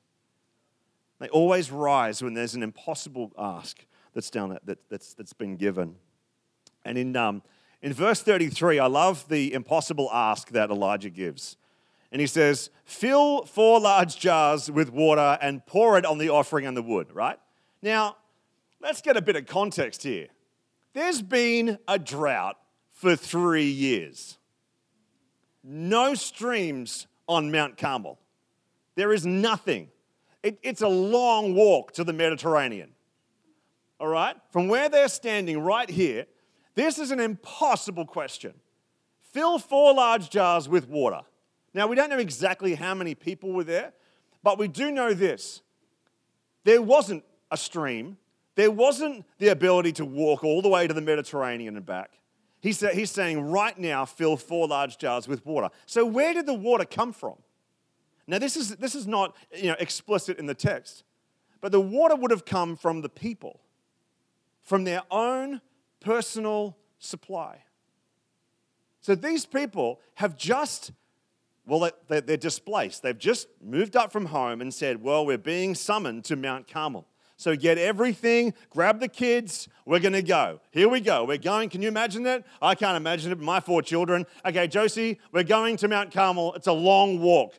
They 1.19 1.29
always 1.29 1.71
rise 1.71 2.23
when 2.23 2.33
there's 2.33 2.55
an 2.55 2.63
impossible 2.63 3.31
ask 3.37 3.85
that's 4.13 4.29
down 4.29 4.49
that, 4.49 4.65
that, 4.65 4.89
that's, 4.89 5.13
that's 5.13 5.33
been 5.33 5.57
given. 5.57 5.95
And 6.83 6.97
in, 6.97 7.15
um, 7.15 7.41
in 7.81 7.93
verse 7.93 8.21
33, 8.21 8.79
I 8.79 8.87
love 8.87 9.27
the 9.27 9.53
impossible 9.53 10.09
ask 10.11 10.49
that 10.51 10.69
Elijah 10.69 11.09
gives. 11.09 11.57
And 12.11 12.21
he 12.21 12.27
says, 12.27 12.69
Fill 12.85 13.45
four 13.45 13.79
large 13.79 14.17
jars 14.17 14.71
with 14.71 14.91
water 14.91 15.37
and 15.41 15.65
pour 15.65 15.97
it 15.97 16.05
on 16.05 16.17
the 16.17 16.29
offering 16.29 16.65
and 16.65 16.77
the 16.77 16.81
wood, 16.81 17.13
right? 17.13 17.39
Now, 17.81 18.17
let's 18.81 19.01
get 19.01 19.17
a 19.17 19.21
bit 19.21 19.35
of 19.35 19.45
context 19.45 20.03
here. 20.03 20.27
There's 20.93 21.21
been 21.21 21.77
a 21.87 21.99
drought 21.99 22.57
for 22.93 23.17
three 23.17 23.69
years 23.69 24.37
no 25.65 26.13
streams 26.13 27.07
on 27.27 27.51
Mount 27.51 27.77
Carmel. 27.77 28.19
There 28.95 29.11
is 29.11 29.25
nothing. 29.25 29.89
It, 30.43 30.59
it's 30.61 30.81
a 30.81 30.87
long 30.87 31.55
walk 31.55 31.93
to 31.93 32.03
the 32.03 32.13
Mediterranean. 32.13 32.91
All 33.99 34.07
right? 34.07 34.35
From 34.51 34.67
where 34.67 34.89
they're 34.89 35.07
standing 35.07 35.59
right 35.59 35.89
here, 35.89 36.27
this 36.75 36.99
is 36.99 37.11
an 37.11 37.19
impossible 37.19 38.05
question. 38.05 38.53
Fill 39.21 39.59
four 39.59 39.93
large 39.93 40.29
jars 40.29 40.69
with 40.69 40.87
water. 40.87 41.21
Now, 41.73 41.87
we 41.87 41.95
don't 41.95 42.09
know 42.09 42.19
exactly 42.19 42.75
how 42.75 42.93
many 42.93 43.15
people 43.15 43.51
were 43.51 43.63
there, 43.63 43.93
but 44.43 44.57
we 44.57 44.67
do 44.67 44.91
know 44.91 45.13
this 45.13 45.61
there 46.63 46.81
wasn't 46.81 47.23
a 47.51 47.57
stream, 47.57 48.17
there 48.55 48.71
wasn't 48.71 49.25
the 49.39 49.49
ability 49.49 49.91
to 49.93 50.05
walk 50.05 50.43
all 50.43 50.61
the 50.61 50.69
way 50.69 50.87
to 50.87 50.93
the 50.93 51.01
Mediterranean 51.01 51.75
and 51.75 51.85
back. 51.85 52.11
He's, 52.65 52.79
he's 52.79 53.11
saying, 53.11 53.41
right 53.41 53.77
now, 53.77 54.05
fill 54.05 54.37
four 54.37 54.67
large 54.67 54.97
jars 54.97 55.27
with 55.27 55.45
water. 55.45 55.69
So, 55.85 56.03
where 56.03 56.33
did 56.33 56.47
the 56.47 56.53
water 56.55 56.83
come 56.83 57.13
from? 57.13 57.35
Now, 58.25 58.39
this 58.39 58.57
is, 58.57 58.77
this 58.77 58.95
is 58.95 59.05
not 59.05 59.35
you 59.55 59.67
know, 59.67 59.75
explicit 59.77 60.39
in 60.39 60.47
the 60.47 60.55
text, 60.55 61.03
but 61.61 61.71
the 61.71 61.79
water 61.79 62.15
would 62.15 62.31
have 62.31 62.43
come 62.43 62.75
from 62.75 63.01
the 63.01 63.07
people, 63.07 63.59
from 64.63 64.83
their 64.83 65.03
own 65.11 65.61
personal 65.99 66.75
supply. 66.97 67.59
So, 68.99 69.13
these 69.13 69.45
people 69.45 70.01
have 70.15 70.35
just, 70.35 70.91
well, 71.67 71.91
they're 72.07 72.35
displaced. 72.35 73.03
They've 73.03 73.15
just 73.15 73.47
moved 73.63 73.95
up 73.95 74.11
from 74.11 74.25
home 74.25 74.59
and 74.59 74.73
said, 74.73 75.03
well, 75.03 75.23
we're 75.23 75.37
being 75.37 75.75
summoned 75.75 76.23
to 76.23 76.35
Mount 76.35 76.67
Carmel. 76.67 77.05
So 77.37 77.55
get 77.55 77.77
everything, 77.77 78.53
grab 78.69 78.99
the 78.99 79.07
kids, 79.07 79.67
we're 79.85 79.99
gonna 79.99 80.21
go. 80.21 80.61
Here 80.71 80.87
we 80.87 81.01
go. 81.01 81.25
We're 81.25 81.37
going. 81.37 81.69
Can 81.69 81.81
you 81.81 81.87
imagine 81.87 82.23
that? 82.23 82.45
I 82.61 82.75
can't 82.75 82.97
imagine 82.97 83.31
it. 83.31 83.39
My 83.39 83.59
four 83.59 83.81
children. 83.81 84.25
Okay, 84.45 84.67
Josie, 84.67 85.19
we're 85.31 85.43
going 85.43 85.77
to 85.77 85.87
Mount 85.87 86.11
Carmel. 86.11 86.53
It's 86.53 86.67
a 86.67 86.73
long 86.73 87.19
walk. 87.19 87.53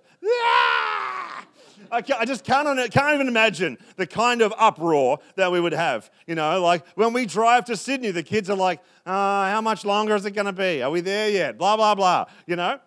I, 1.90 2.02
I 2.18 2.25
just 2.25 2.45
can't, 2.45 2.90
can't 2.90 3.14
even 3.14 3.28
imagine 3.28 3.78
the 3.97 4.06
kind 4.06 4.42
of 4.42 4.52
uproar 4.59 5.18
that 5.37 5.52
we 5.52 5.61
would 5.61 5.73
have. 5.73 6.11
You 6.26 6.35
know, 6.35 6.61
like 6.61 6.85
when 6.97 7.12
we 7.12 7.26
drive 7.26 7.64
to 7.66 7.76
Sydney, 7.76 8.11
the 8.11 8.23
kids 8.23 8.50
are 8.50 8.56
like, 8.56 8.80
uh, 9.04 9.50
how 9.50 9.61
much 9.61 9.85
longer 9.85 10.14
is 10.14 10.25
it 10.25 10.33
going 10.33 10.47
to 10.47 10.52
be? 10.52 10.83
Are 10.83 10.90
we 10.90 11.00
there 11.00 11.28
yet? 11.28 11.59
Blah, 11.59 11.76
blah, 11.76 11.95
blah. 11.95 12.26
You 12.47 12.56
know? 12.56 12.80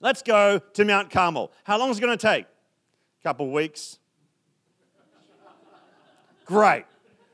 Let's 0.00 0.22
go 0.22 0.58
to 0.58 0.84
Mount 0.84 1.10
Carmel. 1.10 1.52
How 1.64 1.78
long 1.78 1.90
is 1.90 1.98
it 1.98 2.00
going 2.00 2.16
to 2.16 2.26
take? 2.26 2.44
A 2.44 3.22
couple 3.22 3.50
weeks, 3.50 3.98
Great. 6.52 6.84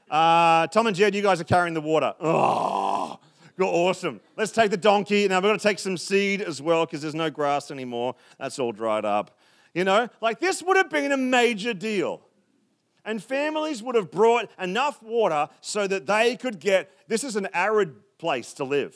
Uh, 0.08 0.68
Tom 0.68 0.87
and 0.87 0.94
Jed, 0.94 1.12
you 1.12 1.22
guys 1.22 1.40
are 1.40 1.44
carrying 1.44 1.75
the 1.75 1.80
water. 1.80 2.14
Oh, 2.20 3.18
Go 3.58 3.66
awesome. 3.66 4.20
Let's 4.37 4.52
take 4.52 4.70
the 4.70 4.76
donkey. 4.76 5.26
Now 5.26 5.38
we're 5.38 5.48
going 5.48 5.58
to 5.58 5.62
take 5.62 5.80
some 5.80 5.96
seed 5.96 6.40
as 6.40 6.62
well 6.62 6.87
because 6.87 7.02
there's 7.02 7.16
no 7.16 7.28
grass 7.28 7.72
anymore. 7.72 8.14
That's 8.38 8.60
all 8.60 8.70
dried 8.70 9.04
up. 9.04 9.37
You 9.75 9.82
know, 9.82 10.08
like 10.20 10.38
this 10.38 10.62
would 10.62 10.76
have 10.76 10.88
been 10.88 11.10
a 11.10 11.16
major 11.16 11.75
deal. 11.75 12.20
And 13.04 13.20
families 13.20 13.82
would 13.82 13.96
have 13.96 14.12
brought 14.12 14.48
enough 14.56 15.02
water 15.02 15.48
so 15.60 15.88
that 15.88 16.06
they 16.06 16.37
could 16.37 16.60
get 16.60 16.88
this 17.08 17.25
is 17.25 17.34
an 17.34 17.48
arid 17.52 17.96
place 18.18 18.52
to 18.54 18.64
live. 18.64 18.94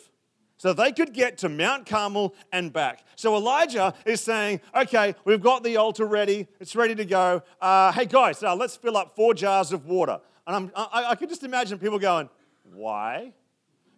So 0.63 0.73
they 0.73 0.93
could 0.93 1.13
get 1.13 1.39
to 1.39 1.49
Mount 1.49 1.87
Carmel 1.87 2.37
and 2.53 2.73
back. 2.73 3.05
So 3.17 3.35
Elijah 3.35 3.95
is 4.07 4.21
saying, 4.21 4.61
okay, 4.73 5.17
we've 5.25 5.43
got 5.43 5.65
the 5.65 5.77
altar 5.77 6.07
ready. 6.07 6.47
It's 6.61 6.77
ready 6.77 6.95
to 6.95 7.05
go. 7.05 7.43
Uh, 7.61 7.91
hey, 7.91 8.07
guys, 8.07 8.45
uh, 8.45 8.55
let's 8.55 8.77
fill 8.77 8.97
up 8.97 9.17
four 9.17 9.35
jars 9.35 9.73
of 9.73 9.87
water. 9.87 10.21
And 10.47 10.71
I, 10.77 11.07
I 11.09 11.15
could 11.17 11.31
just 11.31 11.43
imagine 11.43 11.81
people 11.81 11.99
going, 11.99 12.31
why? 12.73 13.33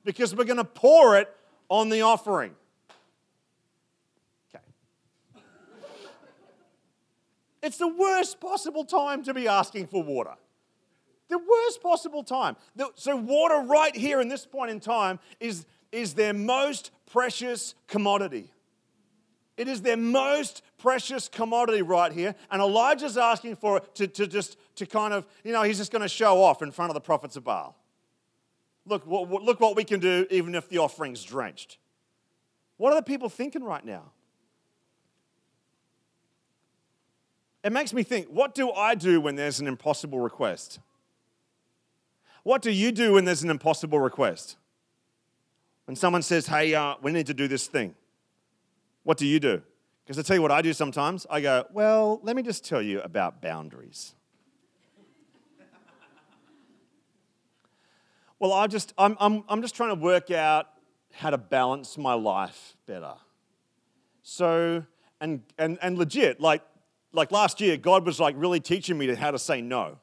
Because 0.07 0.35
we're 0.35 0.45
going 0.45 0.57
to 0.57 0.65
pour 0.65 1.19
it 1.19 1.29
on 1.69 1.91
the 1.91 2.01
offering. 2.01 2.55
Okay. 4.49 4.65
It's 7.63 7.77
the 7.77 7.89
worst 7.89 8.41
possible 8.41 8.87
time 8.87 9.23
to 9.25 9.35
be 9.35 9.47
asking 9.47 9.89
for 9.89 10.03
water. 10.03 10.33
The 11.29 11.37
worst 11.37 11.83
possible 11.83 12.25
time. 12.25 12.57
So, 12.95 13.17
water 13.17 13.67
right 13.67 13.95
here 13.95 14.23
in 14.23 14.29
this 14.29 14.47
point 14.47 14.71
in 14.71 14.81
time 14.81 15.19
is, 15.41 15.67
is 15.95 16.15
their 16.15 16.35
most 16.35 16.91
precious 17.07 17.75
commodity. 17.87 18.51
It 19.57 19.69
is 19.69 19.83
their 19.83 19.97
most 19.97 20.63
precious 20.79 21.29
commodity 21.29 21.83
right 21.83 22.13
here. 22.13 22.35
And 22.51 22.61
Elijah's 22.61 23.17
asking 23.17 23.57
for 23.57 23.77
it 23.77 23.95
to, 23.95 24.09
to 24.09 24.27
just, 24.27 24.59
to 24.77 24.87
kind 24.87 25.15
of, 25.15 25.27
you 25.45 25.53
know, 25.53 25.63
he's 25.63 25.79
just 25.79 25.93
going 25.93 26.03
to 26.03 26.09
show 26.09 26.43
off 26.43 26.61
in 26.61 26.73
front 26.73 26.91
of 26.91 26.95
the 26.95 27.01
prophets 27.01 27.37
of 27.37 27.45
Baal. 27.45 27.77
Look, 28.87 29.07
look 29.07 29.61
what 29.61 29.77
we 29.77 29.85
can 29.85 30.01
do 30.01 30.27
even 30.31 30.55
if 30.55 30.69
the 30.69 30.79
offering's 30.79 31.23
drenched. 31.23 31.79
What 32.77 32.93
are 32.93 32.97
the 32.97 33.03
people 33.03 33.29
thinking 33.29 33.63
right 33.63 33.85
now? 33.85 34.11
It 37.63 37.73
makes 37.73 37.95
me 37.95 38.03
think 38.03 38.27
what 38.27 38.55
do 38.55 38.73
I 38.73 38.95
do 38.95 39.21
when 39.21 39.37
there's 39.37 39.61
an 39.61 39.67
impossible 39.67 40.21
request? 40.21 40.81
What 42.43 42.61
do 42.61 42.71
you 42.71 42.93
do 42.93 43.15
when 43.15 43.25
there's 43.25 43.43
an 43.43 43.49
impossible 43.49 44.01
request? 44.01 44.57
When 45.87 45.97
someone 45.97 46.23
says, 46.23 46.47
hey, 46.47 46.75
uh, 46.75 46.95
we 47.03 47.13
need 47.13 47.27
to 47.27 47.35
do 47.35 47.47
this 47.47 47.67
thing, 47.67 47.95
what 49.03 49.19
do 49.19 49.27
you 49.27 49.39
do? 49.39 49.63
Because 50.05 50.19
I 50.19 50.23
tell 50.23 50.37
you 50.37 50.43
what 50.43 50.51
I 50.51 50.63
do 50.63 50.73
sometimes. 50.73 51.27
I 51.31 51.41
go, 51.41 51.67
well, 51.73 52.21
let 52.23 52.37
me 52.37 52.43
just 52.43 52.65
tell 52.65 52.83
you 52.83 53.01
about 53.01 53.41
boundaries. 53.41 54.15
well, 58.39 58.53
I 58.53 58.67
just, 58.67 58.93
I'm, 58.99 59.17
I'm, 59.19 59.45
I'm 59.49 59.63
just 59.63 59.75
trying 59.75 59.91
to 59.91 60.01
work 60.01 60.31
out 60.31 60.69
how 61.13 61.31
to 61.31 61.39
balance 61.39 61.97
my 61.97 62.15
life 62.15 62.77
better. 62.87 63.15
So, 64.23 64.85
and, 65.21 65.43
and, 65.59 65.79
and 65.81 65.97
legit, 65.97 66.41
like, 66.41 66.63
like 67.13 67.31
last 67.31 67.61
year, 67.61 67.77
God 67.77 68.05
was 68.05 68.19
like 68.19 68.35
really 68.37 68.61
teaching 68.61 68.99
me 68.99 69.15
how 69.15 69.31
to 69.31 69.39
say 69.39 69.61
no. 69.61 69.99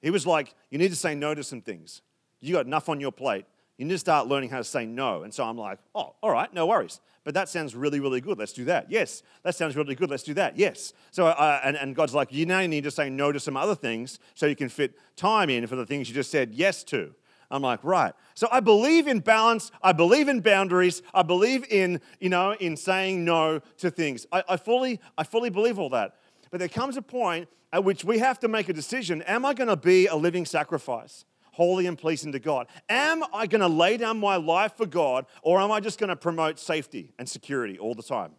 He 0.00 0.10
was 0.10 0.26
like, 0.26 0.54
you 0.70 0.78
need 0.78 0.90
to 0.90 0.96
say 0.96 1.14
no 1.14 1.34
to 1.34 1.44
some 1.44 1.60
things. 1.60 2.02
You 2.40 2.54
got 2.54 2.66
enough 2.66 2.88
on 2.88 3.00
your 3.00 3.12
plate. 3.12 3.44
You 3.78 3.86
need 3.86 3.92
to 3.92 3.98
start 3.98 4.28
learning 4.28 4.50
how 4.50 4.58
to 4.58 4.64
say 4.64 4.86
no. 4.86 5.22
And 5.22 5.32
so 5.32 5.44
I'm 5.44 5.56
like, 5.56 5.78
oh, 5.94 6.14
all 6.22 6.30
right, 6.30 6.52
no 6.52 6.66
worries. 6.66 7.00
But 7.24 7.34
that 7.34 7.48
sounds 7.48 7.74
really, 7.74 8.00
really 8.00 8.20
good. 8.20 8.38
Let's 8.38 8.52
do 8.52 8.64
that. 8.66 8.90
Yes. 8.90 9.22
That 9.44 9.54
sounds 9.54 9.76
really 9.76 9.94
good. 9.94 10.10
Let's 10.10 10.24
do 10.24 10.34
that. 10.34 10.58
Yes. 10.58 10.92
So, 11.10 11.26
uh, 11.26 11.60
and, 11.64 11.76
and 11.76 11.94
God's 11.94 12.14
like, 12.14 12.32
you 12.32 12.46
now 12.46 12.66
need 12.66 12.84
to 12.84 12.90
say 12.90 13.08
no 13.08 13.32
to 13.32 13.40
some 13.40 13.56
other 13.56 13.74
things 13.74 14.18
so 14.34 14.46
you 14.46 14.56
can 14.56 14.68
fit 14.68 14.94
time 15.16 15.48
in 15.48 15.66
for 15.66 15.76
the 15.76 15.86
things 15.86 16.08
you 16.08 16.14
just 16.14 16.30
said 16.30 16.52
yes 16.52 16.82
to. 16.84 17.14
I'm 17.50 17.62
like, 17.62 17.84
right. 17.84 18.14
So 18.34 18.48
I 18.50 18.60
believe 18.60 19.06
in 19.06 19.20
balance. 19.20 19.70
I 19.82 19.92
believe 19.92 20.28
in 20.28 20.40
boundaries. 20.40 21.02
I 21.12 21.22
believe 21.22 21.64
in, 21.70 22.00
you 22.18 22.30
know, 22.30 22.52
in 22.52 22.76
saying 22.76 23.24
no 23.24 23.60
to 23.78 23.90
things. 23.90 24.26
I, 24.32 24.42
I 24.48 24.56
fully, 24.56 25.00
I 25.18 25.24
fully 25.24 25.50
believe 25.50 25.78
all 25.78 25.90
that. 25.90 26.16
But 26.50 26.60
there 26.60 26.68
comes 26.68 26.96
a 26.96 27.02
point 27.02 27.48
at 27.72 27.84
which 27.84 28.04
we 28.04 28.18
have 28.18 28.38
to 28.40 28.48
make 28.48 28.68
a 28.68 28.72
decision. 28.72 29.22
Am 29.22 29.44
I 29.44 29.54
going 29.54 29.68
to 29.68 29.76
be 29.76 30.06
a 30.06 30.16
living 30.16 30.46
sacrifice? 30.46 31.24
Holy 31.52 31.86
and 31.86 31.96
pleasing 31.96 32.32
to 32.32 32.38
God. 32.38 32.66
Am 32.88 33.22
I 33.32 33.46
going 33.46 33.60
to 33.60 33.68
lay 33.68 33.96
down 33.96 34.18
my 34.18 34.36
life 34.36 34.76
for 34.76 34.86
God 34.86 35.26
or 35.42 35.60
am 35.60 35.70
I 35.70 35.80
just 35.80 35.98
going 35.98 36.08
to 36.08 36.16
promote 36.16 36.58
safety 36.58 37.12
and 37.18 37.28
security 37.28 37.78
all 37.78 37.94
the 37.94 38.02
time? 38.02 38.32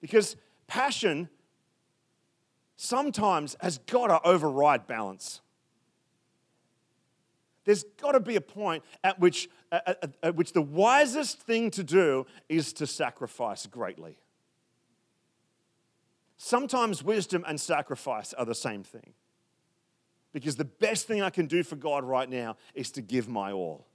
Because 0.00 0.36
passion 0.66 1.28
sometimes 2.76 3.56
has 3.60 3.78
got 3.78 4.08
to 4.08 4.20
override 4.26 4.86
balance. 4.86 5.40
There's 7.64 7.84
got 8.00 8.12
to 8.12 8.20
be 8.20 8.36
a 8.36 8.40
point 8.40 8.82
at 9.04 9.20
which, 9.20 9.48
at, 9.70 10.14
at, 10.22 10.34
which 10.34 10.52
the 10.52 10.62
wisest 10.62 11.40
thing 11.40 11.70
to 11.72 11.84
do 11.84 12.26
is 12.48 12.72
to 12.74 12.86
sacrifice 12.86 13.66
greatly. 13.66 14.18
Sometimes 16.38 17.04
wisdom 17.04 17.44
and 17.46 17.60
sacrifice 17.60 18.32
are 18.32 18.44
the 18.44 18.54
same 18.54 18.82
thing. 18.82 19.12
Because 20.32 20.56
the 20.56 20.64
best 20.64 21.06
thing 21.06 21.22
I 21.22 21.30
can 21.30 21.46
do 21.46 21.62
for 21.62 21.76
God 21.76 22.04
right 22.04 22.28
now 22.28 22.56
is 22.74 22.90
to 22.92 23.02
give 23.02 23.28
my 23.28 23.52
all. 23.52 23.86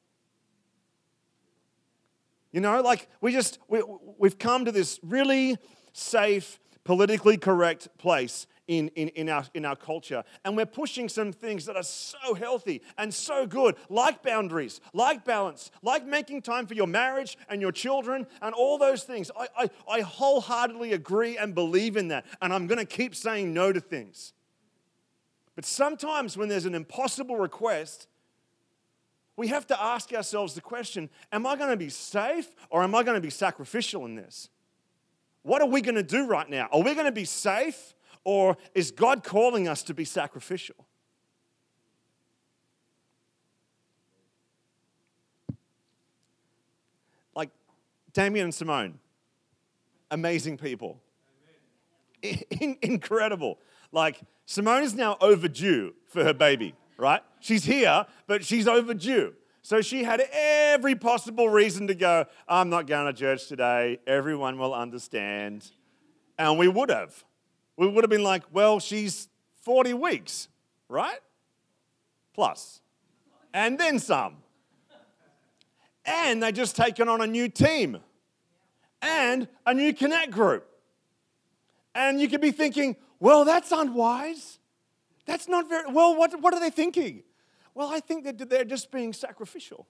You 2.51 2.61
know, 2.61 2.81
like 2.81 3.07
we 3.21 3.33
just, 3.33 3.59
we, 3.67 3.83
we've 4.17 4.39
come 4.39 4.65
to 4.65 4.71
this 4.71 4.99
really 5.03 5.57
safe, 5.93 6.59
politically 6.83 7.37
correct 7.37 7.89
place 7.97 8.47
in, 8.67 8.89
in, 8.89 9.09
in, 9.09 9.29
our, 9.29 9.45
in 9.53 9.65
our 9.65 9.75
culture. 9.75 10.23
And 10.45 10.55
we're 10.55 10.65
pushing 10.65 11.09
some 11.09 11.31
things 11.31 11.65
that 11.65 11.75
are 11.75 11.83
so 11.83 12.33
healthy 12.33 12.81
and 12.97 13.13
so 13.13 13.45
good, 13.45 13.75
like 13.89 14.23
boundaries, 14.23 14.81
like 14.93 15.25
balance, 15.25 15.71
like 15.81 16.05
making 16.05 16.41
time 16.41 16.67
for 16.67 16.73
your 16.73 16.87
marriage 16.87 17.37
and 17.49 17.61
your 17.61 17.71
children 17.71 18.27
and 18.41 18.53
all 18.53 18.77
those 18.77 19.03
things. 19.03 19.31
I, 19.37 19.47
I, 19.57 19.69
I 19.89 20.01
wholeheartedly 20.01 20.93
agree 20.93 21.37
and 21.37 21.55
believe 21.55 21.97
in 21.97 22.09
that. 22.09 22.25
And 22.41 22.53
I'm 22.53 22.67
going 22.67 22.79
to 22.79 22.85
keep 22.85 23.15
saying 23.15 23.53
no 23.53 23.71
to 23.71 23.79
things. 23.79 24.33
But 25.57 25.65
sometimes 25.65 26.37
when 26.37 26.49
there's 26.49 26.67
an 26.67 26.75
impossible 26.75 27.35
request, 27.35 28.07
we 29.35 29.47
have 29.47 29.65
to 29.67 29.83
ask 29.83 30.13
ourselves 30.13 30.53
the 30.53 30.61
question 30.61 31.09
Am 31.31 31.47
I 31.47 31.55
going 31.55 31.71
to 31.71 31.77
be 31.77 31.89
safe 31.89 32.47
or 32.69 32.83
am 32.83 32.93
I 32.93 33.01
going 33.01 33.15
to 33.15 33.21
be 33.21 33.31
sacrificial 33.31 34.05
in 34.05 34.13
this? 34.13 34.49
What 35.41 35.63
are 35.63 35.67
we 35.67 35.81
going 35.81 35.95
to 35.95 36.03
do 36.03 36.27
right 36.27 36.47
now? 36.47 36.69
Are 36.71 36.83
we 36.83 36.93
going 36.93 37.07
to 37.07 37.11
be 37.11 37.25
safe 37.25 37.95
or 38.23 38.55
is 38.75 38.91
God 38.91 39.23
calling 39.23 39.67
us 39.67 39.81
to 39.83 39.95
be 39.95 40.05
sacrificial? 40.05 40.75
Like 47.33 47.49
Damien 48.13 48.43
and 48.43 48.53
Simone, 48.53 48.99
amazing 50.11 50.57
people. 50.57 51.01
In- 52.21 52.77
incredible. 52.83 53.57
Like, 53.91 54.21
Simone 54.45 54.83
is 54.83 54.93
now 54.93 55.17
overdue 55.21 55.93
for 56.07 56.23
her 56.23 56.33
baby, 56.33 56.75
right? 56.97 57.21
She's 57.39 57.65
here, 57.65 58.05
but 58.27 58.45
she's 58.45 58.67
overdue. 58.67 59.33
So 59.61 59.81
she 59.81 60.03
had 60.03 60.21
every 60.31 60.95
possible 60.95 61.49
reason 61.49 61.87
to 61.87 61.95
go, 61.95 62.25
I'm 62.47 62.69
not 62.69 62.87
going 62.87 63.13
to 63.13 63.19
church 63.19 63.47
today. 63.47 63.99
Everyone 64.07 64.57
will 64.57 64.73
understand. 64.73 65.69
And 66.37 66.57
we 66.57 66.67
would 66.67 66.89
have 66.89 67.23
we 67.77 67.87
would 67.87 68.03
have 68.03 68.09
been 68.09 68.23
like, 68.23 68.43
well, 68.51 68.79
she's 68.79 69.29
40 69.61 69.93
weeks, 69.93 70.49
right? 70.89 71.19
Plus. 72.33 72.81
And 73.53 73.79
then 73.79 73.99
some. 73.99 74.37
And 76.03 76.41
they 76.41 76.51
just 76.51 76.75
taken 76.75 77.07
on 77.07 77.21
a 77.21 77.27
new 77.27 77.47
team 77.47 77.99
and 79.01 79.47
a 79.65 79.73
new 79.73 79.93
connect 79.93 80.31
group. 80.31 80.67
And 81.93 82.19
you 82.19 82.27
could 82.27 82.41
be 82.41 82.51
thinking, 82.51 82.95
well, 83.19 83.45
that's 83.45 83.71
unwise. 83.71 84.59
That's 85.25 85.47
not 85.47 85.67
very, 85.67 85.91
well, 85.91 86.15
what, 86.15 86.39
what 86.41 86.53
are 86.53 86.59
they 86.59 86.69
thinking? 86.69 87.23
Well, 87.73 87.89
I 87.91 87.99
think 87.99 88.23
that 88.23 88.49
they're 88.49 88.63
just 88.63 88.91
being 88.91 89.13
sacrificial. 89.13 89.87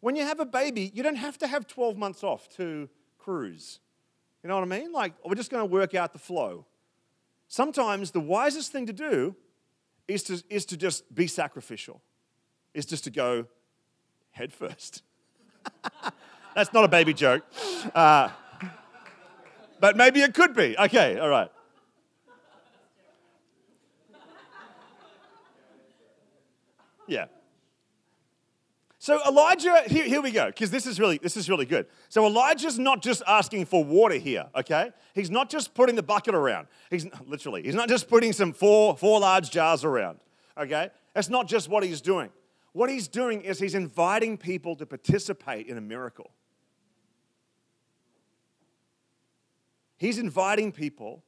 When 0.00 0.16
you 0.16 0.22
have 0.24 0.40
a 0.40 0.44
baby, 0.44 0.90
you 0.94 1.02
don't 1.02 1.16
have 1.16 1.38
to 1.38 1.46
have 1.46 1.66
12 1.66 1.96
months 1.96 2.22
off 2.22 2.48
to 2.56 2.88
cruise. 3.18 3.78
You 4.42 4.48
know 4.48 4.56
what 4.56 4.70
I 4.70 4.78
mean? 4.78 4.92
Like, 4.92 5.14
we're 5.24 5.34
just 5.34 5.50
going 5.50 5.62
to 5.62 5.72
work 5.72 5.94
out 5.94 6.12
the 6.12 6.18
flow. 6.18 6.66
Sometimes 7.48 8.10
the 8.10 8.20
wisest 8.20 8.72
thing 8.72 8.86
to 8.86 8.92
do 8.92 9.36
is 10.06 10.22
to, 10.24 10.42
is 10.50 10.66
to 10.66 10.76
just 10.76 11.14
be 11.14 11.26
sacrificial, 11.26 12.02
is 12.74 12.84
just 12.84 13.04
to 13.04 13.10
go 13.10 13.46
head 14.32 14.52
first. 14.52 15.02
That's 16.54 16.72
not 16.72 16.84
a 16.84 16.88
baby 16.88 17.14
joke. 17.14 17.44
Uh, 17.94 18.28
but 19.80 19.96
maybe 19.96 20.20
it 20.20 20.34
could 20.34 20.54
be. 20.54 20.76
Okay, 20.78 21.18
all 21.18 21.28
right. 21.28 21.50
Yeah. 27.06 27.26
So 29.04 29.20
Elijah, 29.28 29.82
here, 29.86 30.04
here 30.04 30.22
we 30.22 30.30
go, 30.30 30.46
because 30.46 30.70
this 30.70 30.86
is 30.86 30.98
really 30.98 31.18
this 31.18 31.36
is 31.36 31.50
really 31.50 31.66
good. 31.66 31.84
So 32.08 32.24
Elijah's 32.24 32.78
not 32.78 33.02
just 33.02 33.22
asking 33.26 33.66
for 33.66 33.84
water 33.84 34.14
here, 34.14 34.46
okay? 34.56 34.92
He's 35.14 35.30
not 35.30 35.50
just 35.50 35.74
putting 35.74 35.94
the 35.94 36.02
bucket 36.02 36.34
around. 36.34 36.68
He's 36.88 37.06
literally, 37.26 37.62
he's 37.62 37.74
not 37.74 37.90
just 37.90 38.08
putting 38.08 38.32
some 38.32 38.54
four, 38.54 38.96
four 38.96 39.20
large 39.20 39.50
jars 39.50 39.84
around, 39.84 40.20
okay? 40.56 40.88
That's 41.12 41.28
not 41.28 41.48
just 41.48 41.68
what 41.68 41.84
he's 41.84 42.00
doing. 42.00 42.30
What 42.72 42.88
he's 42.88 43.06
doing 43.06 43.42
is 43.42 43.58
he's 43.58 43.74
inviting 43.74 44.38
people 44.38 44.74
to 44.76 44.86
participate 44.86 45.66
in 45.66 45.76
a 45.76 45.82
miracle. 45.82 46.30
He's 49.98 50.18
inviting 50.18 50.72
people. 50.72 51.22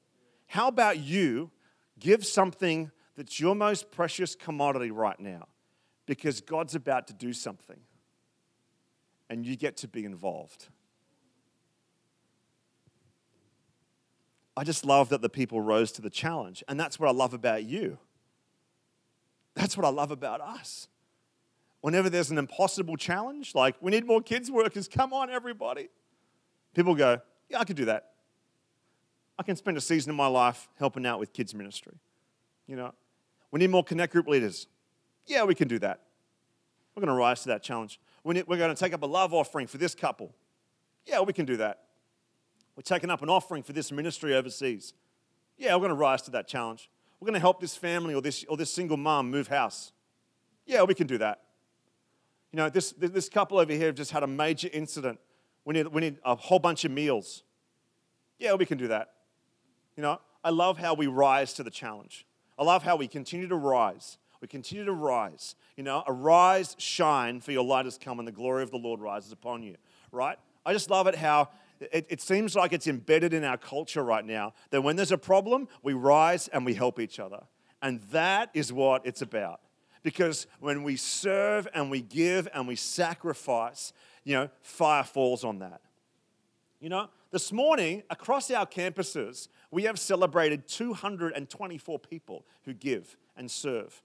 How 0.46 0.68
about 0.68 0.98
you 0.98 1.50
give 1.98 2.24
something 2.24 2.90
that's 3.16 3.38
your 3.38 3.54
most 3.54 3.90
precious 3.90 4.34
commodity 4.34 4.90
right 4.90 5.20
now? 5.20 5.46
Because 6.06 6.40
God's 6.40 6.74
about 6.74 7.08
to 7.08 7.12
do 7.12 7.32
something 7.32 7.78
and 9.28 9.44
you 9.44 9.56
get 9.56 9.76
to 9.78 9.88
be 9.88 10.04
involved. 10.04 10.68
I 14.56 14.64
just 14.64 14.84
love 14.84 15.10
that 15.10 15.20
the 15.20 15.28
people 15.28 15.60
rose 15.60 15.92
to 15.92 16.02
the 16.02 16.10
challenge. 16.10 16.64
And 16.68 16.80
that's 16.80 16.98
what 16.98 17.08
I 17.08 17.12
love 17.12 17.34
about 17.34 17.64
you. 17.64 17.98
That's 19.54 19.76
what 19.76 19.84
I 19.84 19.90
love 19.90 20.10
about 20.10 20.40
us. 20.40 20.88
Whenever 21.80 22.08
there's 22.08 22.30
an 22.30 22.38
impossible 22.38 22.96
challenge, 22.96 23.54
like 23.54 23.76
we 23.80 23.90
need 23.90 24.06
more 24.06 24.22
kids 24.22 24.50
workers, 24.50 24.88
come 24.88 25.12
on, 25.12 25.30
everybody. 25.30 25.88
People 26.74 26.94
go, 26.94 27.20
yeah, 27.48 27.60
I 27.60 27.64
could 27.64 27.76
do 27.76 27.86
that. 27.86 28.12
I 29.38 29.42
can 29.42 29.56
spend 29.56 29.76
a 29.76 29.80
season 29.80 30.10
of 30.10 30.16
my 30.16 30.26
life 30.26 30.68
helping 30.78 31.04
out 31.04 31.20
with 31.20 31.32
kids' 31.32 31.54
ministry. 31.54 31.94
You 32.66 32.76
know, 32.76 32.94
we 33.50 33.60
need 33.60 33.70
more 33.70 33.84
connect 33.84 34.12
group 34.12 34.26
leaders. 34.26 34.66
Yeah, 35.26 35.44
we 35.44 35.54
can 35.54 35.68
do 35.68 35.78
that. 35.80 36.02
We're 36.94 37.00
going 37.00 37.14
to 37.14 37.18
rise 37.18 37.42
to 37.42 37.48
that 37.48 37.62
challenge. 37.62 38.00
We're 38.24 38.42
going 38.42 38.74
to 38.74 38.74
take 38.74 38.92
up 38.92 39.02
a 39.02 39.06
love 39.06 39.34
offering 39.34 39.66
for 39.66 39.78
this 39.78 39.94
couple. 39.94 40.34
Yeah, 41.04 41.20
we 41.20 41.32
can 41.32 41.46
do 41.46 41.56
that. 41.58 41.82
We're 42.74 42.82
taking 42.82 43.10
up 43.10 43.22
an 43.22 43.28
offering 43.28 43.62
for 43.62 43.72
this 43.72 43.92
ministry 43.92 44.34
overseas. 44.34 44.94
Yeah, 45.56 45.74
we're 45.74 45.80
going 45.80 45.90
to 45.90 45.94
rise 45.94 46.22
to 46.22 46.30
that 46.32 46.48
challenge. 46.48 46.90
We're 47.20 47.26
going 47.26 47.34
to 47.34 47.40
help 47.40 47.60
this 47.60 47.76
family 47.76 48.14
or 48.14 48.20
this, 48.20 48.44
or 48.48 48.56
this 48.56 48.72
single 48.72 48.96
mom 48.96 49.30
move 49.30 49.48
house. 49.48 49.92
Yeah, 50.66 50.82
we 50.82 50.94
can 50.94 51.06
do 51.06 51.18
that. 51.18 51.42
You 52.52 52.58
know, 52.58 52.68
this, 52.68 52.92
this 52.98 53.28
couple 53.28 53.58
over 53.58 53.72
here 53.72 53.86
have 53.86 53.94
just 53.94 54.10
had 54.10 54.22
a 54.22 54.26
major 54.26 54.68
incident. 54.72 55.18
We 55.64 55.74
need, 55.74 55.86
we 55.88 56.00
need 56.00 56.18
a 56.24 56.34
whole 56.34 56.58
bunch 56.58 56.84
of 56.84 56.90
meals. 56.90 57.42
Yeah, 58.38 58.54
we 58.54 58.66
can 58.66 58.78
do 58.78 58.88
that. 58.88 59.12
You 59.96 60.02
know, 60.02 60.20
I 60.44 60.50
love 60.50 60.78
how 60.78 60.94
we 60.94 61.06
rise 61.06 61.54
to 61.54 61.62
the 61.62 61.70
challenge. 61.70 62.26
I 62.58 62.64
love 62.64 62.82
how 62.82 62.96
we 62.96 63.08
continue 63.08 63.48
to 63.48 63.56
rise. 63.56 64.18
We 64.40 64.48
continue 64.48 64.84
to 64.84 64.92
rise. 64.92 65.54
You 65.76 65.82
know, 65.82 66.02
arise, 66.06 66.76
shine, 66.78 67.40
for 67.40 67.52
your 67.52 67.64
light 67.64 67.84
has 67.84 67.98
come 67.98 68.18
and 68.18 68.26
the 68.26 68.32
glory 68.32 68.62
of 68.62 68.70
the 68.70 68.76
Lord 68.76 69.00
rises 69.00 69.32
upon 69.32 69.62
you, 69.62 69.76
right? 70.12 70.38
I 70.64 70.72
just 70.72 70.90
love 70.90 71.06
it 71.06 71.14
how 71.14 71.50
it, 71.80 72.06
it, 72.08 72.20
seems 72.20 72.56
like 72.56 72.72
it's 72.72 72.86
embedded 72.86 73.34
in 73.34 73.44
our 73.44 73.58
culture 73.58 74.02
right 74.02 74.24
now 74.24 74.54
that 74.70 74.82
when 74.82 74.96
there's 74.96 75.12
a 75.12 75.18
problem, 75.18 75.68
we 75.82 75.92
rise 75.92 76.48
and 76.48 76.64
we 76.64 76.74
help 76.74 76.98
each 76.98 77.20
other. 77.20 77.44
And 77.82 78.00
that 78.10 78.50
is 78.54 78.72
what 78.72 79.04
it's 79.04 79.22
about. 79.22 79.60
Because 80.02 80.46
when 80.60 80.82
we 80.82 80.96
serve 80.96 81.68
and 81.74 81.90
we 81.90 82.00
give 82.00 82.48
and 82.54 82.66
we 82.66 82.76
sacrifice, 82.76 83.92
you 84.24 84.34
know, 84.34 84.50
fire 84.62 85.04
falls 85.04 85.44
on 85.44 85.58
that. 85.58 85.80
You 86.80 86.88
know, 86.88 87.08
this 87.30 87.52
morning, 87.52 88.02
across 88.10 88.50
our 88.50 88.66
campuses, 88.66 89.48
we 89.70 89.84
have 89.84 89.98
celebrated 89.98 90.66
224 90.68 91.98
people 91.98 92.46
who 92.64 92.72
give 92.72 93.16
and 93.36 93.50
serve 93.50 94.02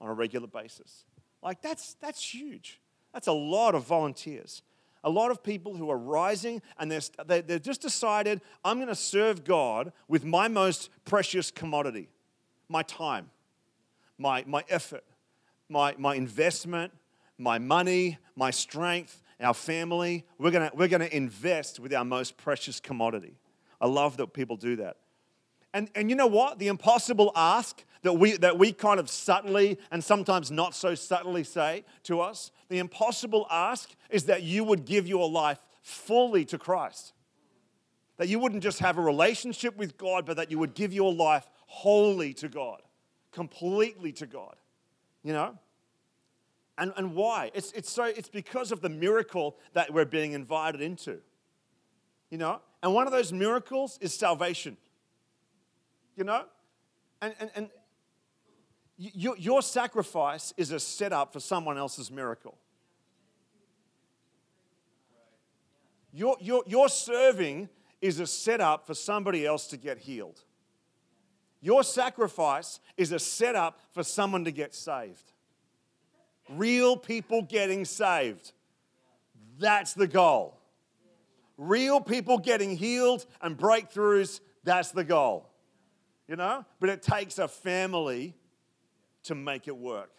on 0.00 0.08
a 0.08 0.12
regular 0.12 0.46
basis. 0.46 1.04
Like, 1.42 1.62
that's, 1.62 1.94
that's 2.00 2.34
huge. 2.34 2.80
That's 3.12 3.26
a 3.26 3.32
lot 3.32 3.74
of 3.74 3.84
volunteers. 3.84 4.62
A 5.04 5.10
lot 5.10 5.30
of 5.30 5.42
people 5.42 5.76
who 5.76 5.90
are 5.90 5.98
rising 5.98 6.62
and 6.78 6.90
they're, 6.90 7.42
they've 7.42 7.62
just 7.62 7.82
decided, 7.82 8.40
I'm 8.64 8.78
going 8.78 8.88
to 8.88 8.94
serve 8.94 9.44
God 9.44 9.92
with 10.08 10.24
my 10.24 10.48
most 10.48 10.88
precious 11.04 11.50
commodity 11.50 12.08
my 12.68 12.82
time, 12.82 13.30
my, 14.18 14.42
my 14.46 14.64
effort, 14.70 15.04
my, 15.68 15.94
my 15.98 16.14
investment, 16.14 16.92
my 17.38 17.58
money, 17.58 18.18
my 18.36 18.50
strength, 18.50 19.22
our 19.40 19.54
family. 19.54 20.24
We're 20.38 20.50
going 20.50 20.70
we're 20.74 20.88
going 20.88 21.02
to 21.02 21.14
invest 21.14 21.78
with 21.78 21.92
our 21.92 22.04
most 22.04 22.36
precious 22.36 22.80
commodity. 22.80 23.36
I 23.80 23.86
love 23.86 24.16
that 24.16 24.32
people 24.32 24.56
do 24.56 24.76
that. 24.76 24.96
And, 25.74 25.90
and 25.94 26.08
you 26.08 26.16
know 26.16 26.26
what? 26.26 26.58
The 26.58 26.68
impossible 26.68 27.32
ask 27.34 27.84
that 28.04 28.12
we, 28.12 28.36
that 28.36 28.58
we 28.58 28.70
kind 28.70 29.00
of 29.00 29.08
subtly 29.08 29.78
and 29.90 30.04
sometimes 30.04 30.50
not 30.50 30.74
so 30.74 30.94
subtly 30.94 31.42
say 31.42 31.84
to 32.02 32.20
us, 32.20 32.52
the 32.68 32.78
impossible 32.78 33.46
ask 33.50 33.90
is 34.10 34.24
that 34.24 34.42
you 34.42 34.62
would 34.62 34.84
give 34.84 35.08
your 35.08 35.28
life 35.28 35.58
fully 35.80 36.44
to 36.44 36.58
Christ. 36.58 37.14
That 38.18 38.28
you 38.28 38.38
wouldn't 38.38 38.62
just 38.62 38.80
have 38.80 38.98
a 38.98 39.00
relationship 39.00 39.78
with 39.78 39.96
God, 39.96 40.26
but 40.26 40.36
that 40.36 40.50
you 40.50 40.58
would 40.58 40.74
give 40.74 40.92
your 40.92 41.14
life 41.14 41.48
wholly 41.66 42.34
to 42.34 42.48
God, 42.50 42.82
completely 43.32 44.12
to 44.12 44.26
God. 44.26 44.54
You 45.22 45.32
know? 45.32 45.58
And, 46.76 46.92
and 46.98 47.14
why? 47.14 47.52
It's, 47.54 47.72
it's, 47.72 47.90
so, 47.90 48.04
it's 48.04 48.28
because 48.28 48.70
of 48.70 48.82
the 48.82 48.90
miracle 48.90 49.56
that 49.72 49.94
we're 49.94 50.04
being 50.04 50.32
invited 50.32 50.82
into. 50.82 51.20
You 52.28 52.36
know? 52.36 52.60
And 52.82 52.92
one 52.92 53.06
of 53.06 53.14
those 53.14 53.32
miracles 53.32 53.98
is 54.02 54.12
salvation. 54.12 54.76
You 56.16 56.24
know? 56.24 56.44
And, 57.22 57.34
and, 57.40 57.50
and 57.56 57.70
your, 58.96 59.36
your 59.36 59.62
sacrifice 59.62 60.52
is 60.56 60.70
a 60.70 60.80
setup 60.80 61.32
for 61.32 61.40
someone 61.40 61.78
else's 61.78 62.10
miracle. 62.10 62.56
Your, 66.12 66.36
your, 66.40 66.62
your 66.66 66.88
serving 66.88 67.68
is 68.00 68.20
a 68.20 68.26
setup 68.26 68.86
for 68.86 68.94
somebody 68.94 69.44
else 69.44 69.66
to 69.68 69.76
get 69.76 69.98
healed. 69.98 70.40
Your 71.60 71.82
sacrifice 71.82 72.78
is 72.96 73.10
a 73.10 73.18
setup 73.18 73.80
for 73.92 74.04
someone 74.04 74.44
to 74.44 74.52
get 74.52 74.74
saved 74.74 75.32
real 76.48 76.96
people 76.96 77.42
getting 77.42 77.84
saved. 77.84 78.52
That's 79.58 79.94
the 79.94 80.06
goal. 80.06 80.58
Real 81.56 82.00
people 82.00 82.38
getting 82.38 82.76
healed 82.76 83.26
and 83.40 83.56
breakthroughs, 83.56 84.40
that's 84.64 84.90
the 84.90 85.04
goal. 85.04 85.48
You 86.28 86.36
know? 86.36 86.64
But 86.80 86.90
it 86.90 87.02
takes 87.02 87.38
a 87.38 87.48
family 87.48 88.34
to 89.24 89.34
make 89.34 89.68
it 89.68 89.76
work. 89.76 90.10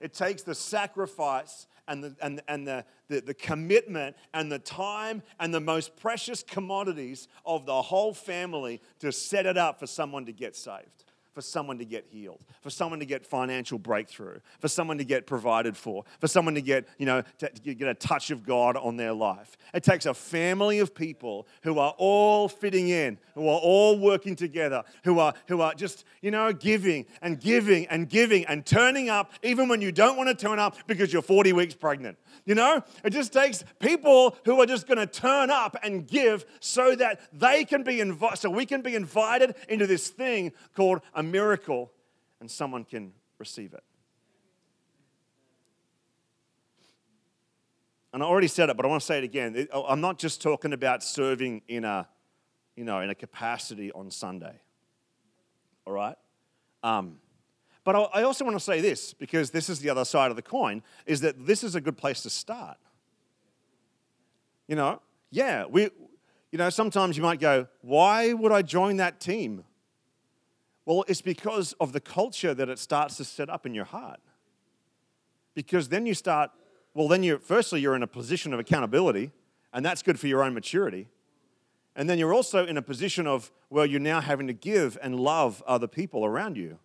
It 0.00 0.14
takes 0.14 0.42
the 0.42 0.54
sacrifice 0.54 1.66
and 1.86 2.02
the, 2.02 2.16
and, 2.22 2.40
and 2.48 2.66
the, 2.66 2.84
the, 3.08 3.20
the 3.20 3.34
commitment 3.34 4.16
and 4.32 4.50
the 4.50 4.58
time 4.58 5.22
and 5.38 5.52
the 5.52 5.60
most 5.60 5.96
precious 5.96 6.42
commodities 6.42 7.28
of 7.44 7.66
the 7.66 7.82
whole 7.82 8.14
family 8.14 8.80
to 9.00 9.12
set 9.12 9.44
it 9.44 9.58
up 9.58 9.78
for 9.78 9.86
someone 9.86 10.26
to 10.26 10.32
get 10.32 10.56
saved 10.56 11.04
for 11.32 11.40
someone 11.42 11.78
to 11.78 11.84
get 11.84 12.06
healed, 12.10 12.40
for 12.60 12.70
someone 12.70 12.98
to 13.00 13.06
get 13.06 13.24
financial 13.24 13.78
breakthrough, 13.78 14.40
for 14.58 14.68
someone 14.68 14.98
to 14.98 15.04
get 15.04 15.26
provided 15.26 15.76
for, 15.76 16.04
for 16.18 16.28
someone 16.28 16.54
to 16.54 16.62
get, 16.62 16.88
you 16.98 17.06
know, 17.06 17.22
to 17.38 17.48
get 17.48 17.88
a 17.88 17.94
touch 17.94 18.30
of 18.30 18.44
God 18.44 18.76
on 18.76 18.96
their 18.96 19.12
life. 19.12 19.56
It 19.72 19.84
takes 19.84 20.06
a 20.06 20.14
family 20.14 20.80
of 20.80 20.94
people 20.94 21.46
who 21.62 21.78
are 21.78 21.94
all 21.98 22.48
fitting 22.48 22.88
in, 22.88 23.18
who 23.34 23.48
are 23.48 23.58
all 23.58 23.98
working 23.98 24.34
together, 24.34 24.82
who 25.04 25.18
are, 25.18 25.34
who 25.46 25.60
are 25.60 25.74
just, 25.74 26.04
you 26.20 26.30
know, 26.30 26.52
giving 26.52 27.06
and 27.22 27.40
giving 27.40 27.86
and 27.86 28.08
giving 28.08 28.44
and 28.46 28.66
turning 28.66 29.08
up 29.08 29.32
even 29.42 29.68
when 29.68 29.80
you 29.80 29.92
don't 29.92 30.16
want 30.16 30.28
to 30.28 30.34
turn 30.34 30.58
up 30.58 30.76
because 30.86 31.12
you're 31.12 31.22
40 31.22 31.52
weeks 31.52 31.74
pregnant. 31.74 32.18
You 32.44 32.54
know, 32.54 32.82
it 33.04 33.10
just 33.10 33.32
takes 33.32 33.62
people 33.78 34.36
who 34.44 34.60
are 34.60 34.66
just 34.66 34.86
going 34.86 34.98
to 34.98 35.06
turn 35.06 35.50
up 35.50 35.76
and 35.82 36.06
give 36.06 36.44
so 36.60 36.96
that 36.96 37.20
they 37.32 37.64
can 37.64 37.82
be 37.82 38.00
invited, 38.00 38.38
so 38.38 38.50
we 38.50 38.66
can 38.66 38.82
be 38.82 38.94
invited 38.94 39.54
into 39.68 39.86
this 39.86 40.08
thing 40.08 40.52
called 40.74 41.00
a 41.14 41.19
miracle 41.22 41.90
and 42.40 42.50
someone 42.50 42.84
can 42.84 43.12
receive 43.38 43.72
it. 43.74 43.82
And 48.12 48.22
I 48.22 48.26
already 48.26 48.48
said 48.48 48.70
it, 48.70 48.76
but 48.76 48.84
I 48.84 48.88
want 48.88 49.02
to 49.02 49.06
say 49.06 49.18
it 49.18 49.24
again. 49.24 49.68
I'm 49.72 50.00
not 50.00 50.18
just 50.18 50.42
talking 50.42 50.72
about 50.72 51.04
serving 51.04 51.62
in 51.68 51.84
a, 51.84 52.08
you 52.74 52.84
know, 52.84 53.00
in 53.00 53.10
a 53.10 53.14
capacity 53.14 53.92
on 53.92 54.10
Sunday. 54.10 54.60
All 55.86 55.92
right? 55.92 56.16
Um, 56.82 57.18
but 57.84 57.94
I 58.14 58.22
also 58.24 58.44
want 58.44 58.56
to 58.56 58.64
say 58.64 58.80
this, 58.80 59.14
because 59.14 59.50
this 59.50 59.68
is 59.68 59.78
the 59.78 59.90
other 59.90 60.04
side 60.04 60.30
of 60.30 60.36
the 60.36 60.42
coin, 60.42 60.82
is 61.06 61.20
that 61.20 61.46
this 61.46 61.62
is 61.62 61.74
a 61.74 61.80
good 61.80 61.96
place 61.96 62.22
to 62.22 62.30
start. 62.30 62.78
You 64.66 64.76
know, 64.76 65.00
yeah, 65.30 65.64
we, 65.66 65.82
you 66.52 66.58
know, 66.58 66.68
sometimes 66.70 67.16
you 67.16 67.22
might 67.22 67.40
go, 67.40 67.68
why 67.80 68.32
would 68.32 68.52
I 68.52 68.62
join 68.62 68.96
that 68.96 69.20
team? 69.20 69.64
Well, 70.90 71.04
it's 71.06 71.22
because 71.22 71.72
of 71.74 71.92
the 71.92 72.00
culture 72.00 72.52
that 72.52 72.68
it 72.68 72.76
starts 72.80 73.16
to 73.18 73.24
set 73.24 73.48
up 73.48 73.64
in 73.64 73.74
your 73.74 73.84
heart. 73.84 74.18
Because 75.54 75.88
then 75.88 76.04
you 76.04 76.14
start, 76.14 76.50
well, 76.94 77.06
then 77.06 77.22
you, 77.22 77.38
firstly, 77.38 77.80
you're 77.80 77.94
in 77.94 78.02
a 78.02 78.08
position 78.08 78.52
of 78.52 78.58
accountability, 78.58 79.30
and 79.72 79.86
that's 79.86 80.02
good 80.02 80.18
for 80.18 80.26
your 80.26 80.42
own 80.42 80.52
maturity. 80.52 81.06
And 81.94 82.10
then 82.10 82.18
you're 82.18 82.34
also 82.34 82.66
in 82.66 82.76
a 82.76 82.82
position 82.82 83.28
of, 83.28 83.52
well, 83.70 83.86
you're 83.86 84.00
now 84.00 84.20
having 84.20 84.48
to 84.48 84.52
give 84.52 84.98
and 85.00 85.14
love 85.14 85.62
other 85.64 85.86
people 85.86 86.24
around 86.24 86.56
you. 86.56 86.80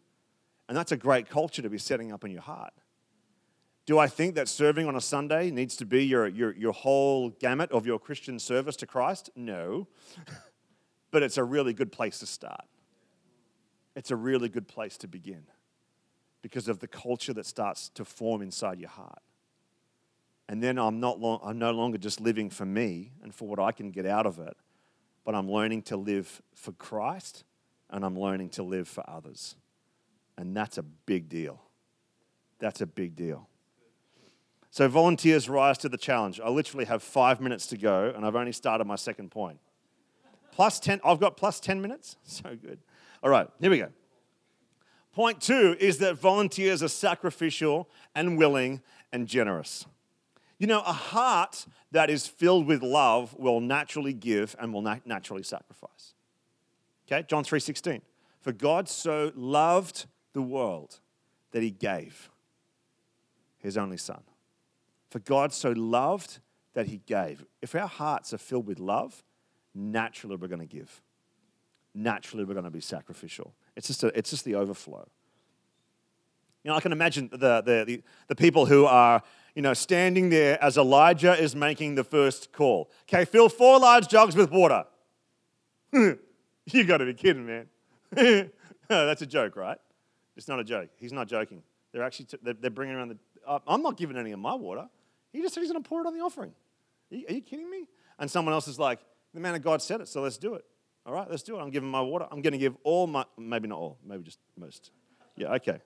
And 0.69 0.77
that's 0.77 0.91
a 0.91 0.97
great 0.97 1.27
culture 1.27 1.63
to 1.63 1.69
be 1.71 1.79
setting 1.79 2.11
up 2.11 2.23
in 2.23 2.29
your 2.29 2.43
heart. 2.43 2.73
Do 3.87 3.97
I 3.97 4.05
think 4.05 4.35
that 4.35 4.47
serving 4.47 4.87
on 4.87 4.95
a 4.95 5.01
Sunday 5.01 5.49
needs 5.49 5.75
to 5.77 5.85
be 5.87 6.05
your, 6.05 6.27
your, 6.27 6.53
your 6.53 6.73
whole 6.73 7.31
gamut 7.31 7.71
of 7.71 7.87
your 7.87 7.97
Christian 7.97 8.37
service 8.37 8.75
to 8.75 8.85
Christ? 8.85 9.31
No. 9.35 9.87
but 11.09 11.23
it's 11.23 11.39
a 11.39 11.43
really 11.43 11.73
good 11.73 11.91
place 11.91 12.19
to 12.19 12.27
start. 12.27 12.65
It's 13.95 14.11
a 14.11 14.15
really 14.15 14.49
good 14.49 14.67
place 14.67 14.97
to 14.97 15.07
begin. 15.07 15.43
because 16.41 16.67
of 16.67 16.77
the 16.77 16.87
culture 16.87 17.33
that 17.33 17.43
starts 17.43 17.89
to 17.89 18.05
form 18.05 18.39
inside 18.43 18.79
your 18.79 18.89
heart. 18.89 19.23
And 20.47 20.61
then 20.61 20.77
I'm, 20.77 20.99
not 20.99 21.19
long, 21.19 21.39
I'm 21.43 21.57
no 21.57 21.71
longer 21.71 21.97
just 21.97 22.21
living 22.21 22.51
for 22.51 22.67
me 22.67 23.13
and 23.23 23.33
for 23.33 23.47
what 23.47 23.57
I 23.57 23.71
can 23.71 23.89
get 23.89 24.05
out 24.05 24.27
of 24.27 24.37
it, 24.37 24.55
but 25.23 25.33
I'm 25.33 25.49
learning 25.49 25.81
to 25.83 25.97
live 25.97 26.43
for 26.53 26.71
Christ 26.73 27.45
and 27.89 28.05
I'm 28.05 28.19
learning 28.19 28.49
to 28.49 28.63
live 28.63 28.87
for 28.87 29.03
others. 29.09 29.55
And 30.37 30.55
that's 30.55 30.77
a 30.77 30.83
big 30.83 31.29
deal. 31.29 31.61
That's 32.59 32.79
a 32.81 32.85
big 32.85 33.15
deal. 33.15 33.49
So, 34.69 34.87
volunteers 34.87 35.49
rise 35.49 35.79
to 35.79 35.89
the 35.89 35.97
challenge. 35.97 36.39
I 36.39 36.49
literally 36.49 36.85
have 36.85 37.01
five 37.01 37.39
minutes 37.41 37.65
to 37.67 37.77
go, 37.77 38.11
and 38.15 38.25
I've 38.25 38.35
only 38.35 38.51
started 38.51 38.85
my 38.85 38.97
second 38.97 39.31
point. 39.31 39.57
Plus 40.51 40.79
10, 40.79 40.99
I've 41.03 41.19
got 41.19 41.37
plus 41.37 41.59
10 41.59 41.81
minutes? 41.81 42.17
So 42.25 42.55
good. 42.55 42.79
All 43.25 43.31
right, 43.31 43.47
here 43.59 43.71
we 43.71 43.79
go. 43.79 43.89
Point 45.11 45.41
two 45.41 45.75
is 45.79 45.97
that 45.97 46.19
volunteers 46.19 46.83
are 46.83 46.87
sacrificial 46.87 47.89
and 48.13 48.37
willing 48.37 48.83
and 49.11 49.27
generous. 49.27 49.87
You 50.59 50.67
know, 50.67 50.81
a 50.81 50.93
heart 50.93 51.65
that 51.91 52.11
is 52.11 52.27
filled 52.27 52.67
with 52.67 52.83
love 52.83 53.33
will 53.33 53.61
naturally 53.61 54.13
give 54.13 54.55
and 54.59 54.71
will 54.71 54.83
nat- 54.83 55.07
naturally 55.07 55.41
sacrifice. 55.41 56.13
Okay, 57.07 57.25
John 57.27 57.43
3:16. 57.43 58.03
For 58.41 58.51
God 58.51 58.87
so 58.87 59.31
loved 59.35 60.05
the 60.33 60.43
world 60.43 60.99
that 61.49 61.63
he 61.63 61.71
gave 61.71 62.29
his 63.57 63.75
only 63.75 63.97
son. 63.97 64.21
For 65.09 65.17
God 65.17 65.51
so 65.51 65.71
loved 65.71 66.41
that 66.73 66.85
he 66.85 66.97
gave. 67.07 67.43
If 67.59 67.73
our 67.73 67.87
hearts 67.87 68.35
are 68.35 68.37
filled 68.37 68.67
with 68.67 68.79
love, 68.79 69.23
naturally 69.73 70.35
we're 70.35 70.47
going 70.47 70.59
to 70.59 70.67
give. 70.67 71.01
Naturally 71.95 72.43
we're 72.43 72.53
going 72.53 72.65
to 72.65 72.69
be 72.71 72.81
sacrificial. 72.81 73.53
It's 73.75 73.87
just, 73.87 74.03
a, 74.03 74.07
it's 74.17 74.29
just 74.29 74.43
the 74.43 74.55
overflow. 74.55 75.07
You 76.63 76.71
know, 76.71 76.77
I 76.77 76.81
can 76.81 76.91
imagine 76.91 77.29
the, 77.31 77.61
the, 77.61 77.83
the, 77.85 78.03
the 78.27 78.35
people 78.35 78.65
who 78.65 78.85
are, 78.85 79.23
you 79.55 79.61
know, 79.61 79.73
standing 79.73 80.29
there 80.29 80.61
as 80.61 80.77
Elijah 80.77 81.39
is 81.39 81.55
making 81.55 81.95
the 81.95 82.03
first 82.03 82.51
call. 82.51 82.91
Okay, 83.03 83.23
fill 83.23 83.49
four 83.49 83.79
large 83.79 84.07
jugs 84.09 84.35
with 84.35 84.51
water. 84.51 84.83
you 85.93 86.83
got 86.85 86.97
to 86.97 87.05
be 87.05 87.13
kidding, 87.13 87.45
man. 87.45 87.69
That's 88.89 89.21
a 89.21 89.25
joke, 89.25 89.55
right? 89.55 89.77
It's 90.35 90.47
not 90.47 90.59
a 90.59 90.63
joke. 90.63 90.89
He's 90.97 91.13
not 91.13 91.27
joking. 91.27 91.63
They're 91.93 92.03
actually 92.03 92.25
t- 92.25 92.37
they're, 92.41 92.55
they're 92.55 92.71
bringing 92.71 92.95
around 92.95 93.09
the. 93.09 93.17
Uh, 93.47 93.59
I'm 93.67 93.81
not 93.81 93.95
giving 93.95 94.17
any 94.17 94.31
of 94.31 94.39
my 94.39 94.53
water. 94.53 94.89
He 95.31 95.41
just 95.41 95.53
said 95.53 95.61
he's 95.61 95.71
going 95.71 95.81
to 95.81 95.87
pour 95.87 96.01
it 96.01 96.07
on 96.07 96.13
the 96.13 96.21
offering. 96.21 96.51
Are 97.11 97.15
you, 97.15 97.25
are 97.29 97.33
you 97.33 97.41
kidding 97.41 97.69
me? 97.69 97.87
And 98.19 98.29
someone 98.29 98.53
else 98.53 98.67
is 98.67 98.79
like, 98.79 98.99
the 99.33 99.39
man 99.39 99.55
of 99.55 99.61
God 99.61 99.81
said 99.81 100.01
it, 100.01 100.07
so 100.07 100.21
let's 100.21 100.37
do 100.37 100.55
it. 100.55 100.65
All 101.05 101.13
right, 101.13 101.29
let's 101.29 101.43
do 101.43 101.55
it. 101.57 101.61
I'm 101.61 101.69
giving 101.69 101.89
my 101.89 102.01
water. 102.01 102.27
I'm 102.31 102.41
going 102.41 102.53
to 102.53 102.57
give 102.59 102.75
all 102.83 103.05
my, 103.05 103.25
maybe 103.37 103.67
not 103.67 103.77
all, 103.77 103.97
maybe 104.03 104.23
just 104.23 104.39
most. 104.57 104.91
Yeah, 105.37 105.53
okay. 105.53 105.79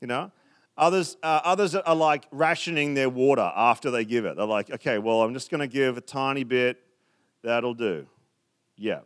You 0.00 0.06
know, 0.06 0.32
others, 0.78 1.18
uh, 1.22 1.40
others 1.44 1.74
are 1.74 1.94
like 1.94 2.26
rationing 2.30 2.94
their 2.94 3.10
water 3.10 3.52
after 3.54 3.90
they 3.90 4.04
give 4.04 4.24
it. 4.24 4.36
They're 4.36 4.46
like, 4.46 4.70
okay, 4.70 4.98
well, 4.98 5.22
I'm 5.22 5.34
just 5.34 5.50
going 5.50 5.60
to 5.60 5.66
give 5.66 5.98
a 5.98 6.00
tiny 6.00 6.44
bit. 6.44 6.78
That'll 7.42 7.74
do. 7.74 8.06
Yeah, 8.78 9.00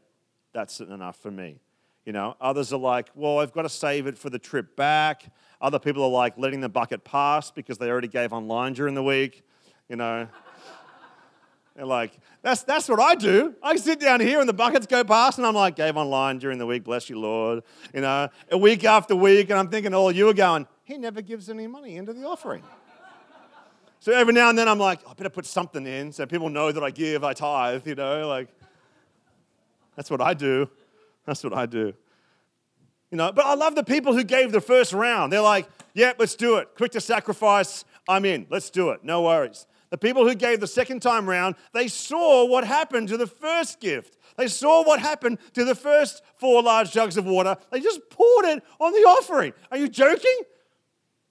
that's 0.52 0.80
enough 0.80 1.16
for 1.16 1.30
me. 1.30 1.58
You 2.06 2.12
know, 2.12 2.36
others 2.40 2.72
are 2.72 2.78
like, 2.78 3.10
well, 3.14 3.40
I've 3.40 3.52
got 3.52 3.62
to 3.62 3.68
save 3.68 4.06
it 4.06 4.16
for 4.16 4.30
the 4.30 4.38
trip 4.38 4.76
back. 4.76 5.32
Other 5.60 5.78
people 5.78 6.02
are 6.04 6.10
like 6.10 6.38
letting 6.38 6.60
the 6.60 6.68
bucket 6.68 7.04
pass 7.04 7.50
because 7.50 7.76
they 7.76 7.90
already 7.90 8.08
gave 8.08 8.32
online 8.32 8.72
during 8.72 8.94
the 8.94 9.02
week. 9.02 9.44
You 9.88 9.96
know, 9.96 10.28
they're 11.81 11.87
like, 11.87 12.12
that's, 12.43 12.62
that's 12.62 12.90
what 12.90 13.01
I 13.01 13.14
do. 13.14 13.55
I 13.62 13.77
sit 13.77 14.01
down 14.01 14.21
here 14.21 14.38
and 14.38 14.47
the 14.47 14.53
buckets 14.53 14.87
go 14.87 15.03
past, 15.03 15.38
and 15.38 15.47
I'm 15.47 15.55
like, 15.55 15.77
gave 15.77 15.97
online 15.97 16.37
during 16.37 16.59
the 16.59 16.66
week, 16.66 16.85
bless 16.85 17.09
you, 17.09 17.19
Lord. 17.19 17.62
You 17.95 18.03
know, 18.03 18.29
a 18.51 18.59
week 18.59 18.85
after 18.85 19.16
week, 19.16 19.49
and 19.49 19.59
I'm 19.59 19.69
thinking, 19.69 19.95
oh, 19.95 20.11
you 20.11 20.29
are 20.29 20.35
going, 20.35 20.66
he 20.85 20.99
never 20.99 21.23
gives 21.23 21.49
any 21.49 21.66
money 21.66 21.97
into 21.97 22.12
the 22.12 22.25
offering. 22.25 22.62
so 23.99 24.12
every 24.12 24.35
now 24.35 24.51
and 24.51 24.59
then 24.59 24.69
I'm 24.69 24.79
like, 24.79 25.01
I 25.09 25.14
better 25.14 25.31
put 25.31 25.47
something 25.47 25.87
in 25.87 26.12
so 26.12 26.27
people 26.27 26.51
know 26.51 26.71
that 26.71 26.85
I 26.85 26.90
give, 26.90 27.25
I 27.25 27.33
tithe, 27.33 27.87
you 27.87 27.95
know, 27.95 28.29
like, 28.29 28.49
that's 29.97 30.11
what 30.11 30.21
I 30.21 30.35
do. 30.35 30.69
That's 31.25 31.43
what 31.43 31.55
I 31.55 31.64
do. 31.64 31.95
You 33.11 33.16
know, 33.16 33.33
but 33.33 33.47
I 33.47 33.55
love 33.55 33.75
the 33.75 33.85
people 33.85 34.12
who 34.12 34.23
gave 34.23 34.53
the 34.53 34.61
first 34.61 34.93
round. 34.93 35.33
They're 35.33 35.40
like, 35.40 35.66
yeah, 35.95 36.12
let's 36.19 36.35
do 36.35 36.57
it. 36.57 36.75
Quick 36.77 36.93
to 36.93 37.01
sacrifice. 37.01 37.87
I'm 38.07 38.27
in. 38.27 38.47
Let's 38.51 38.69
do 38.69 38.90
it. 38.90 39.03
No 39.03 39.23
worries. 39.23 39.66
The 39.90 39.98
people 39.98 40.26
who 40.26 40.37
gave 40.37 40.61
the 40.61 40.68
second 40.68 41.03
time 41.03 41.29
round, 41.29 41.57
they 41.72 41.88
saw 41.88 42.46
what 42.46 42.64
happened 42.64 43.09
to 43.09 43.16
the 43.16 43.26
first 43.26 43.81
gift. 43.81 44.16
They 44.37 44.46
saw 44.46 44.85
what 44.85 45.00
happened 45.00 45.38
to 45.55 45.64
the 45.64 45.74
first 45.74 46.22
four 46.37 46.62
large 46.62 46.92
jugs 46.92 47.16
of 47.16 47.26
water. 47.26 47.57
They 47.70 47.81
just 47.81 48.09
poured 48.09 48.44
it 48.46 48.62
on 48.79 48.92
the 48.92 49.00
offering. 49.00 49.53
Are 49.70 49.76
you 49.76 49.88
joking? 49.88 50.38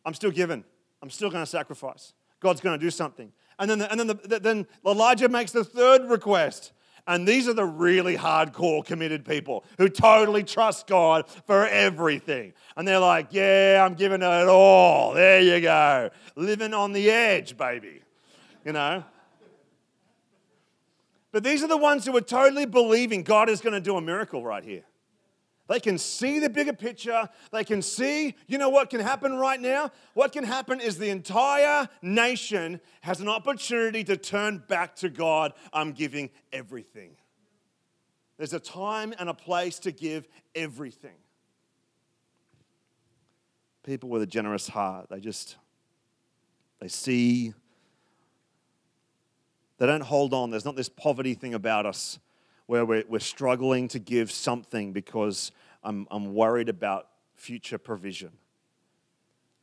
I'm 0.05 0.13
still 0.13 0.31
giving. 0.31 0.65
I'm 1.01 1.09
still 1.09 1.29
going 1.29 1.41
to 1.43 1.49
sacrifice. 1.49 2.13
God's 2.41 2.59
going 2.59 2.77
to 2.77 2.85
do 2.85 2.91
something. 2.91 3.31
And 3.57 3.71
then, 3.71 3.81
and 3.81 3.99
then, 3.99 4.07
the, 4.07 4.39
then 4.41 4.67
Elijah 4.85 5.29
makes 5.29 5.51
the 5.51 5.63
third 5.63 6.09
request. 6.09 6.73
And 7.07 7.25
these 7.25 7.47
are 7.47 7.53
the 7.53 7.65
really 7.65 8.17
hardcore 8.17 8.85
committed 8.85 9.25
people 9.25 9.63
who 9.77 9.87
totally 9.87 10.43
trust 10.43 10.85
God 10.85 11.29
for 11.47 11.65
everything. 11.65 12.53
And 12.75 12.87
they're 12.87 12.99
like, 12.99 13.29
yeah, 13.31 13.81
I'm 13.83 13.95
giving 13.95 14.21
it 14.21 14.47
all. 14.47 15.13
There 15.13 15.39
you 15.39 15.61
go. 15.61 16.09
Living 16.35 16.73
on 16.73 16.91
the 16.91 17.09
edge, 17.09 17.57
baby 17.57 18.01
you 18.65 18.73
know. 18.73 19.03
But 21.31 21.43
these 21.43 21.63
are 21.63 21.67
the 21.67 21.77
ones 21.77 22.05
who 22.05 22.15
are 22.17 22.21
totally 22.21 22.65
believing 22.65 23.23
God 23.23 23.49
is 23.49 23.61
going 23.61 23.73
to 23.73 23.81
do 23.81 23.95
a 23.95 24.01
miracle 24.01 24.43
right 24.43 24.63
here. 24.63 24.83
They 25.67 25.79
can 25.79 25.99
see 25.99 26.39
the 26.39 26.49
bigger 26.49 26.73
picture. 26.73 27.29
They 27.51 27.63
can 27.63 27.83
see, 27.83 28.35
you 28.47 28.57
know 28.57 28.69
what 28.69 28.89
can 28.89 28.99
happen 28.99 29.37
right 29.37 29.61
now? 29.61 29.91
What 30.15 30.31
can 30.31 30.43
happen 30.43 30.81
is 30.81 30.97
the 30.97 31.11
entire 31.11 31.87
nation 32.01 32.81
has 33.01 33.21
an 33.21 33.29
opportunity 33.29 34.03
to 34.05 34.17
turn 34.17 34.63
back 34.67 34.95
to 34.97 35.09
God. 35.09 35.53
I'm 35.71 35.91
giving 35.91 36.31
everything. 36.51 37.11
There's 38.37 38.53
a 38.53 38.59
time 38.59 39.13
and 39.19 39.29
a 39.29 39.33
place 39.33 39.77
to 39.79 39.91
give 39.91 40.27
everything. 40.55 41.17
People 43.83 44.09
with 44.09 44.23
a 44.23 44.27
generous 44.27 44.67
heart, 44.67 45.07
they 45.11 45.19
just 45.19 45.55
they 46.79 46.87
see 46.87 47.53
they 49.79 49.85
don't 49.85 50.03
hold 50.03 50.33
on. 50.33 50.51
There's 50.51 50.65
not 50.65 50.75
this 50.75 50.89
poverty 50.89 51.33
thing 51.33 51.53
about 51.53 51.85
us 51.85 52.19
where 52.67 52.85
we're, 52.85 53.03
we're 53.07 53.19
struggling 53.19 53.87
to 53.87 53.97
give 53.97 54.29
something 54.29 54.93
because 54.93 55.51
I'm, 55.83 56.05
I'm 56.11 56.35
worried 56.35 56.69
about 56.69 57.07
future 57.33 57.77
provision. 57.77 58.31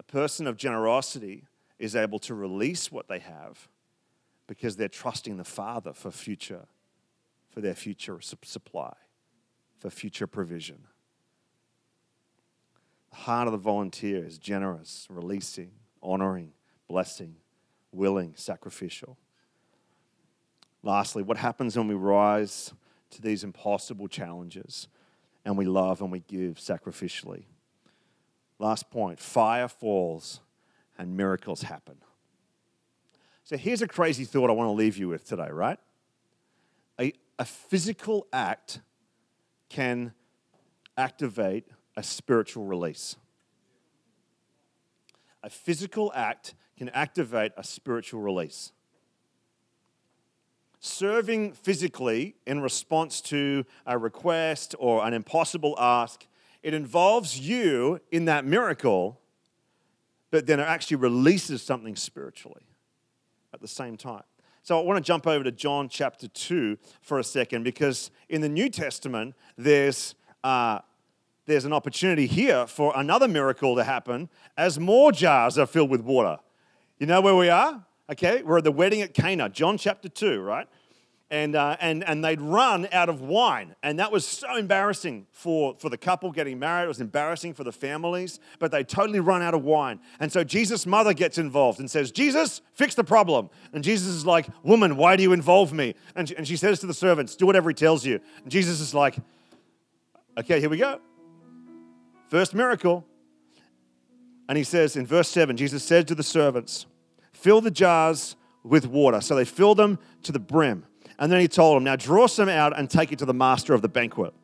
A 0.01 0.03
person 0.03 0.47
of 0.47 0.57
generosity 0.57 1.45
is 1.79 1.95
able 1.95 2.19
to 2.21 2.35
release 2.35 2.91
what 2.91 3.09
they 3.09 3.19
have 3.19 3.69
because 4.47 4.77
they're 4.77 4.89
trusting 4.89 5.37
the 5.37 5.45
Father 5.45 5.93
for 5.93 6.11
future, 6.11 6.67
for 7.51 7.61
their 7.61 7.75
future 7.75 8.19
supply, 8.21 8.95
for 9.79 9.91
future 9.91 10.27
provision. 10.27 10.79
The 13.11 13.17
heart 13.17 13.49
of 13.49 13.53
the 13.53 13.59
volunteer 13.59 14.25
is 14.25 14.39
generous, 14.39 15.07
releasing, 15.11 15.73
honoring, 16.03 16.53
blessing, 16.89 17.37
willing, 17.93 18.33
sacrificial. 18.37 19.19
Lastly, 20.87 21.25
what 21.25 21.37
happens 21.37 21.77
when 21.77 21.89
we 21.89 21.97
rise 21.97 22.73
to 23.11 23.21
these 23.21 23.43
impossible 23.43 24.07
challenges 24.07 24.87
and 25.45 25.59
we 25.59 25.65
love 25.65 26.01
and 26.01 26.13
we 26.13 26.21
give 26.21 26.59
sacrificially? 26.59 27.43
Last 28.61 28.89
point 28.89 29.19
fire 29.19 29.67
falls 29.67 30.39
and 30.97 31.17
miracles 31.17 31.63
happen. 31.63 31.97
So 33.43 33.57
here's 33.57 33.83
a 33.83 33.89
crazy 33.89 34.25
thought 34.25 34.49
I 34.49 34.53
want 34.53 34.69
to 34.69 34.75
leave 34.75 34.97
you 34.97 35.09
with 35.09 35.25
today, 35.25 35.49
right? 35.51 35.79
A, 37.01 37.13
a 37.37 37.45
physical 37.45 38.29
act 38.33 38.79
can 39.69 40.13
activate 40.97 41.65
a 41.97 42.03
spiritual 42.05 42.65
release. 42.65 43.17
A 45.43 45.51
physical 45.51 46.13
act 46.15 46.55
can 46.79 46.91
activate 46.91 47.51
a 47.57 47.65
spiritual 47.65 48.21
release 48.21 48.71
serving 50.81 51.53
physically 51.53 52.37
in 52.47 52.61
response 52.61 53.21
to 53.21 53.65
a 53.87 53.99
request 53.99 54.75
or 54.79 55.07
an 55.07 55.15
impossible 55.15 55.75
ask, 55.79 56.27
it 56.63 56.75
involves 56.75 57.39
you 57.39 58.01
in 58.11 58.25
that 58.27 58.45
miracle, 58.45 59.21
but 60.31 60.47
then 60.47 60.61
it 60.61 60.65
actually 60.65 60.97
releases 60.97 61.63
something 61.63 61.97
spiritually 61.97 62.63
at 63.55 63.61
the 63.61 63.69
same 63.69 63.97
time. 63.97 64.25
So 64.63 64.77
I 64.77 64.83
want 64.83 64.97
to 64.97 65.01
jump 65.01 65.29
over 65.29 65.45
to 65.45 65.53
John 65.53 65.89
chapter 65.89 66.27
2 66.27 66.77
for 67.01 67.21
a 67.21 67.25
second 67.25 67.63
because 67.63 68.11
in 68.29 68.41
the 68.41 68.49
New 68.49 68.69
Testament, 68.69 69.37
there's, 69.57 70.17
uh, 70.43 70.81
there's 71.47 71.65
an 71.65 71.73
opportunity 71.73 72.27
here 72.27 72.67
for 72.67 72.93
another 72.97 73.29
miracle 73.29 73.77
to 73.77 73.85
happen 73.85 74.29
as 74.57 74.81
more 74.81 75.13
jars 75.13 75.57
are 75.57 75.67
filled 75.67 75.91
with 75.91 76.01
water. 76.01 76.39
You 76.99 77.07
know 77.07 77.21
where 77.21 77.37
we 77.37 77.49
are? 77.49 77.86
Okay, 78.11 78.43
we're 78.43 78.59
at 78.59 78.65
the 78.65 78.73
wedding 78.73 79.03
at 79.03 79.15
Cana, 79.15 79.49
John 79.49 79.79
chapter 79.79 80.09
2, 80.09 80.41
right? 80.41 80.69
and, 81.31 81.57
uh, 81.57 81.77
and, 81.81 82.05
and 82.05 82.25
they'd 82.25 82.41
run 82.41 82.87
out 82.93 83.09
of 83.09 83.21
wine. 83.21 83.75
And 83.83 83.99
that 83.99 84.13
was 84.13 84.25
so 84.25 84.57
embarrassing 84.57 85.27
for, 85.33 85.75
for 85.79 85.89
the 85.89 85.99
couple 85.99 86.31
getting 86.31 86.59
married. 86.59 86.85
It 86.85 86.89
was 86.89 87.01
embarrassing 87.01 87.55
for 87.55 87.65
the 87.65 87.73
families, 87.73 88.39
but 88.61 88.71
they 88.71 88.85
totally 88.85 89.19
run 89.19 89.43
out 89.43 89.53
of 89.53 89.65
wine. 89.65 89.99
And 90.21 90.31
so 90.31 90.45
Jesus' 90.45 90.87
mother 90.87 91.13
gets 91.13 91.37
involved 91.37 91.81
and 91.81 91.91
says, 91.91 92.13
Jesus, 92.13 92.61
fix 92.75 92.95
the 92.95 93.03
problem. 93.03 93.51
And 93.73 93.83
Jesus 93.83 94.09
is 94.09 94.25
like, 94.25 94.47
Woman, 94.63 94.97
why 94.97 95.17
do 95.17 95.25
you 95.25 95.33
involve 95.33 95.73
me? 95.73 95.95
And 96.15 96.29
she, 96.29 96.37
and 96.37 96.47
she 96.47 96.57
says 96.57 96.79
to 96.81 96.87
the 96.87 96.95
servants, 96.95 97.35
Do 97.35 97.47
whatever 97.47 97.71
he 97.71 97.75
tells 97.75 98.07
you. 98.07 98.21
And 98.43 98.51
Jesus 98.51 98.81
is 98.81 98.95
like, 98.95 99.17
Okay, 100.39 100.61
here 100.61 100.71
we 100.71 100.77
go. 100.77 101.01
First 102.29 102.55
miracle. 102.55 103.05
And 104.49 104.57
he 104.57 104.63
says 104.63 104.95
in 104.95 105.07
verse 105.07 105.29
7, 105.29 105.57
Jesus 105.57 105.83
said 105.83 106.07
to 106.07 106.15
the 106.15 106.23
servants, 106.23 106.87
Fill 107.47 107.61
the 107.61 107.71
jars 107.71 108.35
with 108.65 108.89
water. 108.89 109.21
So 109.21 109.37
they 109.37 109.45
filled 109.45 109.77
them 109.77 110.01
to 110.25 110.33
the 110.33 110.41
brim. 110.41 110.85
And 111.17 111.31
then 111.31 111.39
he 111.39 111.47
told 111.47 111.77
them, 111.77 111.85
Now 111.85 111.95
draw 111.95 112.27
some 112.27 112.49
out 112.49 112.77
and 112.77 112.91
take 112.91 113.13
it 113.13 113.21
to 113.21 113.25
the 113.25 113.33
master 113.33 113.73
of 113.73 113.83
the 113.83 113.89
banquet. 113.89 114.35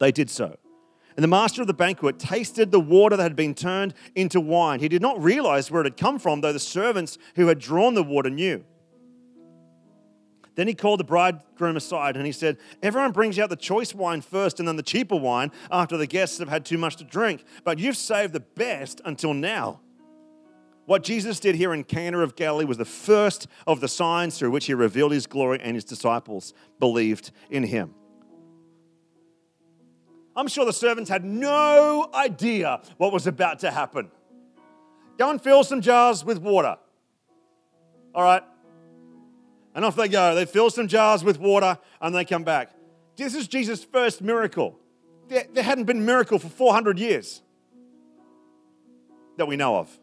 They 0.00 0.10
did 0.10 0.28
so. 0.28 0.56
And 1.14 1.22
the 1.22 1.28
master 1.28 1.60
of 1.60 1.68
the 1.68 1.72
banquet 1.72 2.18
tasted 2.18 2.72
the 2.72 2.80
water 2.80 3.16
that 3.16 3.22
had 3.22 3.36
been 3.36 3.54
turned 3.54 3.94
into 4.16 4.40
wine. 4.40 4.80
He 4.80 4.88
did 4.88 5.00
not 5.02 5.22
realize 5.22 5.70
where 5.70 5.82
it 5.82 5.84
had 5.84 5.96
come 5.96 6.18
from, 6.18 6.40
though 6.40 6.52
the 6.52 6.58
servants 6.58 7.16
who 7.36 7.46
had 7.46 7.60
drawn 7.60 7.94
the 7.94 8.02
water 8.02 8.28
knew. 8.28 8.64
Then 10.56 10.66
he 10.66 10.74
called 10.74 10.98
the 10.98 11.04
bridegroom 11.04 11.76
aside 11.76 12.16
and 12.16 12.26
he 12.26 12.32
said, 12.32 12.56
Everyone 12.82 13.12
brings 13.12 13.38
out 13.38 13.50
the 13.50 13.56
choice 13.56 13.94
wine 13.94 14.20
first 14.20 14.58
and 14.58 14.66
then 14.66 14.74
the 14.74 14.82
cheaper 14.82 15.14
wine 15.14 15.52
after 15.70 15.96
the 15.96 16.08
guests 16.08 16.38
have 16.38 16.48
had 16.48 16.64
too 16.64 16.76
much 16.76 16.96
to 16.96 17.04
drink, 17.04 17.44
but 17.62 17.78
you've 17.78 17.96
saved 17.96 18.32
the 18.32 18.40
best 18.40 19.00
until 19.04 19.32
now. 19.32 19.78
What 20.86 21.02
Jesus 21.02 21.40
did 21.40 21.56
here 21.56 21.74
in 21.74 21.82
Cana 21.82 22.20
of 22.20 22.36
Galilee 22.36 22.64
was 22.64 22.78
the 22.78 22.84
first 22.84 23.48
of 23.66 23.80
the 23.80 23.88
signs 23.88 24.38
through 24.38 24.52
which 24.52 24.66
he 24.66 24.74
revealed 24.74 25.12
his 25.12 25.26
glory, 25.26 25.60
and 25.60 25.74
his 25.74 25.84
disciples 25.84 26.54
believed 26.78 27.32
in 27.50 27.64
him. 27.64 27.94
I'm 30.36 30.48
sure 30.48 30.64
the 30.64 30.72
servants 30.72 31.10
had 31.10 31.24
no 31.24 32.08
idea 32.14 32.82
what 32.98 33.12
was 33.12 33.26
about 33.26 33.60
to 33.60 33.70
happen. 33.70 34.10
Go 35.18 35.30
and 35.30 35.42
fill 35.42 35.64
some 35.64 35.80
jars 35.80 36.24
with 36.24 36.38
water. 36.38 36.76
All 38.14 38.22
right. 38.22 38.42
And 39.74 39.84
off 39.84 39.96
they 39.96 40.08
go. 40.08 40.34
They 40.34 40.44
fill 40.44 40.70
some 40.70 40.88
jars 40.88 41.24
with 41.24 41.40
water 41.40 41.78
and 42.00 42.14
they 42.14 42.24
come 42.24 42.44
back. 42.44 42.70
This 43.16 43.34
is 43.34 43.48
Jesus' 43.48 43.82
first 43.82 44.20
miracle. 44.20 44.78
There, 45.28 45.46
hadn't 45.62 45.84
been 45.84 45.98
a 45.98 46.02
miracle 46.02 46.38
for 46.38 46.48
400 46.48 46.98
years 46.98 47.42
that 49.38 49.46
we 49.46 49.56
know 49.56 49.76
of. 49.76 49.98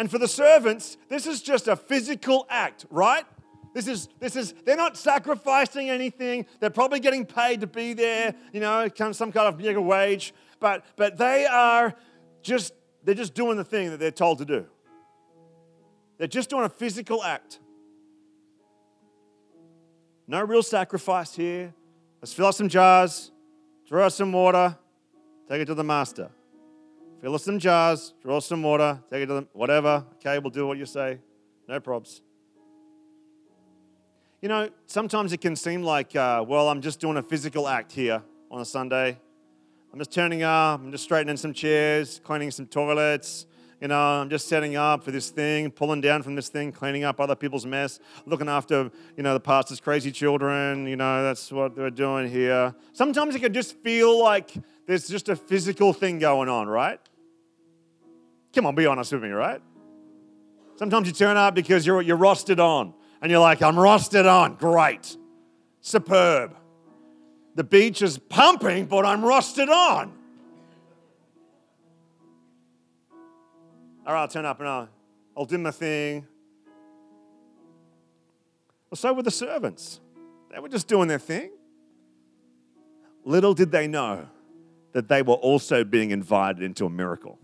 And 0.00 0.10
for 0.10 0.16
the 0.16 0.26
servants, 0.26 0.96
this 1.10 1.26
is 1.26 1.42
just 1.42 1.68
a 1.68 1.76
physical 1.76 2.46
act, 2.48 2.86
right? 2.88 3.26
This 3.74 3.86
is, 3.86 4.08
this 4.18 4.34
is, 4.34 4.54
they're 4.64 4.74
not 4.74 4.96
sacrificing 4.96 5.90
anything. 5.90 6.46
They're 6.58 6.70
probably 6.70 7.00
getting 7.00 7.26
paid 7.26 7.60
to 7.60 7.66
be 7.66 7.92
there, 7.92 8.34
you 8.50 8.60
know, 8.60 8.88
some 8.96 9.30
kind 9.30 9.46
of 9.46 9.58
bigger 9.58 9.82
wage. 9.82 10.32
But, 10.58 10.86
but 10.96 11.18
they 11.18 11.44
are 11.44 11.94
just, 12.40 12.72
they're 13.04 13.14
just 13.14 13.34
doing 13.34 13.58
the 13.58 13.64
thing 13.64 13.90
that 13.90 13.98
they're 13.98 14.10
told 14.10 14.38
to 14.38 14.46
do. 14.46 14.64
They're 16.16 16.28
just 16.28 16.48
doing 16.48 16.64
a 16.64 16.70
physical 16.70 17.22
act. 17.22 17.58
No 20.26 20.42
real 20.42 20.62
sacrifice 20.62 21.34
here. 21.34 21.74
Let's 22.22 22.32
fill 22.32 22.46
up 22.46 22.54
some 22.54 22.70
jars, 22.70 23.32
throw 23.86 23.98
draw 23.98 24.08
some 24.08 24.32
water, 24.32 24.78
take 25.46 25.60
it 25.60 25.66
to 25.66 25.74
the 25.74 25.84
master. 25.84 26.30
Fill 27.20 27.34
us 27.34 27.44
some 27.44 27.58
jars, 27.58 28.14
draw 28.22 28.40
some 28.40 28.62
water, 28.62 28.98
take 29.10 29.22
it 29.22 29.26
to 29.26 29.34
them, 29.34 29.48
whatever. 29.52 30.06
Okay, 30.14 30.38
we'll 30.38 30.50
do 30.50 30.66
what 30.66 30.78
you 30.78 30.86
say. 30.86 31.18
No 31.68 31.78
probs. 31.78 32.22
You 34.40 34.48
know, 34.48 34.70
sometimes 34.86 35.34
it 35.34 35.42
can 35.42 35.54
seem 35.54 35.82
like, 35.82 36.16
uh, 36.16 36.42
well, 36.48 36.70
I'm 36.70 36.80
just 36.80 36.98
doing 36.98 37.18
a 37.18 37.22
physical 37.22 37.68
act 37.68 37.92
here 37.92 38.22
on 38.50 38.62
a 38.62 38.64
Sunday. 38.64 39.18
I'm 39.92 39.98
just 39.98 40.12
turning 40.12 40.42
up, 40.44 40.80
I'm 40.80 40.90
just 40.92 41.04
straightening 41.04 41.36
some 41.36 41.52
chairs, 41.52 42.22
cleaning 42.24 42.50
some 42.50 42.66
toilets. 42.66 43.44
You 43.82 43.88
know, 43.88 43.98
I'm 43.98 44.30
just 44.30 44.48
setting 44.48 44.76
up 44.76 45.04
for 45.04 45.10
this 45.10 45.28
thing, 45.30 45.70
pulling 45.70 46.00
down 46.00 46.22
from 46.22 46.36
this 46.36 46.48
thing, 46.48 46.72
cleaning 46.72 47.04
up 47.04 47.20
other 47.20 47.34
people's 47.34 47.66
mess, 47.66 47.98
looking 48.24 48.48
after, 48.48 48.90
you 49.16 49.22
know, 49.22 49.34
the 49.34 49.40
pastor's 49.40 49.80
crazy 49.80 50.10
children. 50.10 50.86
You 50.86 50.96
know, 50.96 51.22
that's 51.22 51.52
what 51.52 51.76
we're 51.76 51.90
doing 51.90 52.30
here. 52.30 52.74
Sometimes 52.92 53.34
it 53.34 53.40
can 53.40 53.52
just 53.52 53.76
feel 53.78 54.22
like 54.22 54.54
there's 54.86 55.06
just 55.08 55.28
a 55.28 55.36
physical 55.36 55.92
thing 55.92 56.18
going 56.18 56.48
on, 56.48 56.66
right? 56.68 57.00
Come 58.54 58.66
on, 58.66 58.74
be 58.74 58.86
honest 58.86 59.12
with 59.12 59.22
me, 59.22 59.28
right? 59.30 59.60
Sometimes 60.76 61.06
you 61.06 61.12
turn 61.12 61.36
up 61.36 61.54
because 61.54 61.86
you're, 61.86 62.02
you're 62.02 62.16
rostered 62.16 62.58
on 62.58 62.94
and 63.20 63.30
you're 63.30 63.40
like, 63.40 63.62
I'm 63.62 63.76
rostered 63.76 64.30
on. 64.30 64.54
Great. 64.54 65.16
Superb. 65.80 66.56
The 67.54 67.64
beach 67.64 68.02
is 68.02 68.18
pumping, 68.18 68.86
but 68.86 69.04
I'm 69.04 69.22
rostered 69.22 69.68
on. 69.68 70.12
All 74.06 74.14
right, 74.14 74.22
I'll 74.22 74.28
turn 74.28 74.46
up 74.46 74.58
and 74.60 74.68
I'll, 74.68 74.88
I'll 75.36 75.44
do 75.44 75.58
my 75.58 75.70
thing. 75.70 76.26
Well, 78.90 78.96
so 78.96 79.12
were 79.12 79.22
the 79.22 79.30
servants. 79.30 80.00
They 80.50 80.58
were 80.58 80.68
just 80.68 80.88
doing 80.88 81.06
their 81.06 81.18
thing. 81.18 81.50
Little 83.24 83.54
did 83.54 83.70
they 83.70 83.86
know 83.86 84.26
that 84.92 85.08
they 85.08 85.22
were 85.22 85.34
also 85.34 85.84
being 85.84 86.10
invited 86.10 86.62
into 86.62 86.86
a 86.86 86.90
miracle. 86.90 87.38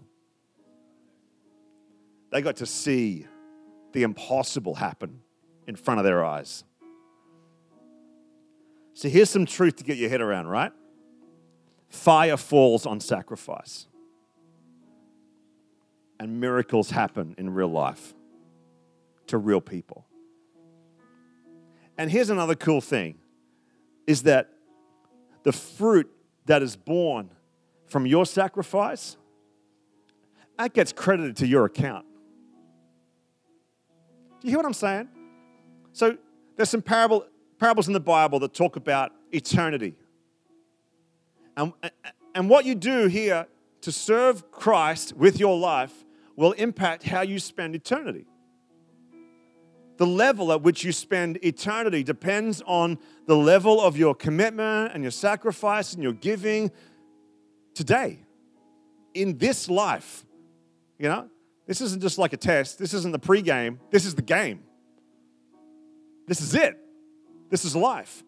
They 2.30 2.42
got 2.42 2.56
to 2.56 2.66
see 2.66 3.26
the 3.92 4.02
impossible 4.02 4.74
happen 4.74 5.20
in 5.66 5.76
front 5.76 6.00
of 6.00 6.04
their 6.04 6.24
eyes. 6.24 6.64
So 8.94 9.08
here's 9.08 9.30
some 9.30 9.46
truth 9.46 9.76
to 9.76 9.84
get 9.84 9.96
your 9.96 10.08
head 10.08 10.20
around, 10.20 10.46
right? 10.48 10.72
Fire 11.88 12.36
falls 12.36 12.86
on 12.86 13.00
sacrifice, 13.00 13.86
and 16.18 16.40
miracles 16.40 16.90
happen 16.90 17.34
in 17.38 17.50
real 17.50 17.68
life 17.68 18.14
to 19.28 19.38
real 19.38 19.60
people. 19.60 20.06
And 21.98 22.10
here's 22.10 22.30
another 22.30 22.54
cool 22.54 22.80
thing 22.80 23.16
is 24.06 24.22
that 24.24 24.50
the 25.42 25.52
fruit 25.52 26.10
that 26.46 26.62
is 26.62 26.76
born 26.76 27.30
from 27.86 28.06
your 28.06 28.26
sacrifice 28.26 29.16
that 30.58 30.72
gets 30.72 30.92
credited 30.92 31.36
to 31.36 31.46
your 31.46 31.64
account. 31.66 32.06
Do 34.40 34.48
you 34.48 34.50
hear 34.50 34.58
what 34.58 34.66
I'm 34.66 34.74
saying? 34.74 35.08
So 35.92 36.16
there's 36.56 36.70
some 36.70 36.82
parable, 36.82 37.26
parables 37.58 37.86
in 37.86 37.94
the 37.94 38.00
Bible 38.00 38.38
that 38.40 38.54
talk 38.54 38.76
about 38.76 39.12
eternity. 39.32 39.94
And, 41.56 41.72
and 42.34 42.50
what 42.50 42.64
you 42.64 42.74
do 42.74 43.06
here 43.06 43.46
to 43.80 43.92
serve 43.92 44.50
Christ 44.50 45.14
with 45.14 45.40
your 45.40 45.56
life 45.56 46.04
will 46.36 46.52
impact 46.52 47.02
how 47.02 47.22
you 47.22 47.38
spend 47.38 47.74
eternity. 47.74 48.26
The 49.96 50.06
level 50.06 50.52
at 50.52 50.60
which 50.60 50.84
you 50.84 50.92
spend 50.92 51.38
eternity 51.42 52.02
depends 52.02 52.62
on 52.66 52.98
the 53.26 53.36
level 53.36 53.80
of 53.80 53.96
your 53.96 54.14
commitment 54.14 54.92
and 54.92 55.02
your 55.02 55.10
sacrifice 55.10 55.94
and 55.94 56.02
your 56.02 56.12
giving 56.12 56.70
today, 57.72 58.18
in 59.14 59.38
this 59.38 59.70
life. 59.70 60.24
You 60.98 61.08
know, 61.08 61.28
this 61.66 61.80
isn't 61.80 62.00
just 62.00 62.18
like 62.18 62.32
a 62.32 62.36
test. 62.36 62.78
This 62.78 62.94
isn't 62.94 63.12
the 63.12 63.18
pregame. 63.18 63.78
This 63.90 64.04
is 64.04 64.14
the 64.14 64.22
game. 64.22 64.62
This 66.26 66.40
is 66.40 66.54
it. 66.54 66.78
This 67.50 67.64
is 67.64 67.74
life. 67.74 68.22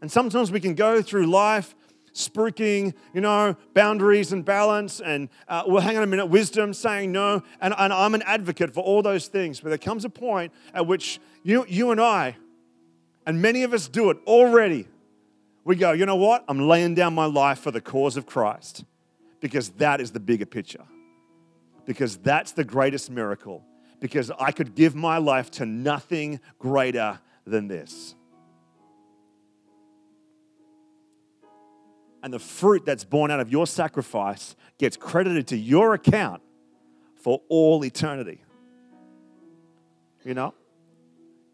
And 0.00 0.10
sometimes 0.10 0.50
we 0.50 0.60
can 0.60 0.74
go 0.74 1.02
through 1.02 1.26
life 1.26 1.74
spooking, 2.14 2.94
you 3.12 3.20
know, 3.20 3.56
boundaries 3.74 4.32
and 4.32 4.44
balance, 4.44 5.00
and 5.00 5.28
uh, 5.48 5.64
well, 5.66 5.82
hang 5.82 5.96
on 5.96 6.02
a 6.04 6.06
minute, 6.06 6.26
wisdom, 6.26 6.72
saying 6.72 7.10
no. 7.10 7.42
And, 7.60 7.74
and 7.76 7.92
I'm 7.92 8.14
an 8.14 8.22
advocate 8.22 8.72
for 8.72 8.82
all 8.82 9.02
those 9.02 9.26
things. 9.26 9.60
But 9.60 9.70
there 9.70 9.78
comes 9.78 10.04
a 10.04 10.08
point 10.08 10.52
at 10.72 10.86
which 10.86 11.20
you, 11.42 11.66
you 11.68 11.90
and 11.90 12.00
I, 12.00 12.36
and 13.26 13.42
many 13.42 13.64
of 13.64 13.74
us 13.74 13.88
do 13.88 14.10
it 14.10 14.18
already, 14.26 14.86
we 15.64 15.76
go, 15.76 15.92
you 15.92 16.06
know 16.06 16.16
what? 16.16 16.44
I'm 16.46 16.68
laying 16.68 16.94
down 16.94 17.14
my 17.14 17.24
life 17.24 17.58
for 17.58 17.70
the 17.70 17.80
cause 17.80 18.16
of 18.16 18.26
Christ 18.26 18.84
because 19.40 19.70
that 19.70 20.00
is 20.00 20.12
the 20.12 20.20
bigger 20.20 20.46
picture 20.46 20.84
because 21.84 22.16
that's 22.16 22.52
the 22.52 22.64
greatest 22.64 23.10
miracle. 23.10 23.64
Because 24.00 24.30
I 24.38 24.52
could 24.52 24.74
give 24.74 24.94
my 24.94 25.18
life 25.18 25.50
to 25.52 25.66
nothing 25.66 26.40
greater 26.58 27.20
than 27.46 27.68
this. 27.68 28.14
And 32.22 32.32
the 32.32 32.38
fruit 32.38 32.86
that's 32.86 33.04
born 33.04 33.30
out 33.30 33.40
of 33.40 33.50
your 33.50 33.66
sacrifice 33.66 34.56
gets 34.78 34.96
credited 34.96 35.46
to 35.48 35.56
your 35.56 35.92
account 35.94 36.42
for 37.16 37.42
all 37.48 37.84
eternity. 37.84 38.42
You 40.24 40.34
know? 40.34 40.54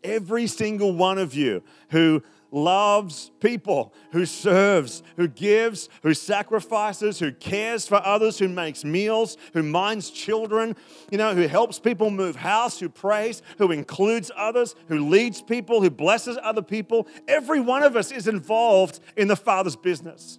Every 0.04 0.46
single 0.46 0.92
one 0.92 1.18
of 1.18 1.34
you 1.34 1.62
who 1.90 2.22
loves 2.52 3.30
people, 3.40 3.92
who 4.12 4.26
serves, 4.26 5.02
who 5.16 5.28
gives, 5.28 5.88
who 6.02 6.14
sacrifices, 6.14 7.18
who 7.18 7.32
cares 7.32 7.86
for 7.86 8.04
others, 8.04 8.38
who 8.38 8.48
makes 8.48 8.84
meals, 8.84 9.36
who 9.52 9.62
minds 9.62 10.10
children, 10.10 10.76
you 11.10 11.18
know, 11.18 11.34
who 11.34 11.46
helps 11.46 11.78
people 11.78 12.10
move 12.10 12.36
house, 12.36 12.80
who 12.80 12.88
prays, 12.88 13.42
who 13.58 13.70
includes 13.70 14.30
others, 14.36 14.74
who 14.88 15.08
leads 15.08 15.42
people, 15.42 15.80
who 15.80 15.90
blesses 15.90 16.38
other 16.42 16.62
people. 16.62 17.06
Every 17.28 17.60
one 17.60 17.82
of 17.82 17.96
us 17.96 18.10
is 18.10 18.28
involved 18.28 19.00
in 19.16 19.28
the 19.28 19.36
Father's 19.36 19.76
business. 19.76 20.38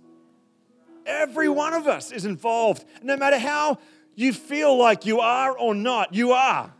Every 1.05 1.49
one 1.49 1.73
of 1.73 1.87
us 1.87 2.11
is 2.11 2.25
involved. 2.25 2.85
No 3.01 3.17
matter 3.17 3.39
how 3.39 3.79
you 4.15 4.33
feel 4.33 4.77
like 4.77 5.05
you 5.05 5.19
are 5.19 5.57
or 5.57 5.73
not, 5.73 6.13
you 6.13 6.31
are. 6.33 6.73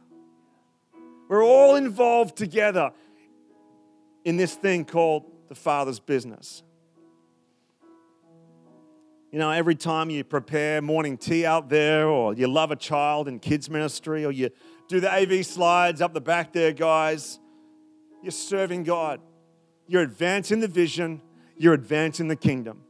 We're 1.28 1.44
all 1.44 1.76
involved 1.76 2.36
together 2.36 2.91
in 4.23 4.38
this 4.38 4.55
thing 4.55 4.86
called 4.86 5.31
the 5.49 5.55
Father's 5.55 5.99
business. 5.99 6.63
You 9.31 9.39
know, 9.39 9.49
every 9.49 9.75
time 9.75 10.10
you 10.10 10.23
prepare 10.23 10.81
morning 10.81 11.17
tea 11.17 11.45
out 11.45 11.69
there, 11.69 12.07
or 12.07 12.34
you 12.34 12.47
love 12.47 12.71
a 12.71 12.75
child 12.75 13.27
in 13.27 13.39
kids' 13.39 13.69
ministry, 13.69 14.25
or 14.25 14.31
you 14.31 14.49
do 14.89 14.99
the 14.99 15.12
AV 15.12 15.45
slides 15.45 16.01
up 16.01 16.13
the 16.13 16.19
back 16.21 16.51
there, 16.51 16.73
guys, 16.73 17.39
you're 18.21 18.31
serving 18.31 18.84
God. 18.84 19.21
You're 19.88 20.01
advancing 20.01 20.60
the 20.60 20.67
vision, 20.67 21.21
you're 21.57 21.73
advancing 21.73 22.27
the 22.27 22.36
kingdom. 22.36 22.84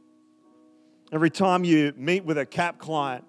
Every 1.12 1.30
time 1.30 1.62
you 1.62 1.92
meet 1.96 2.24
with 2.24 2.38
a 2.38 2.46
CAP 2.46 2.78
client, 2.78 3.24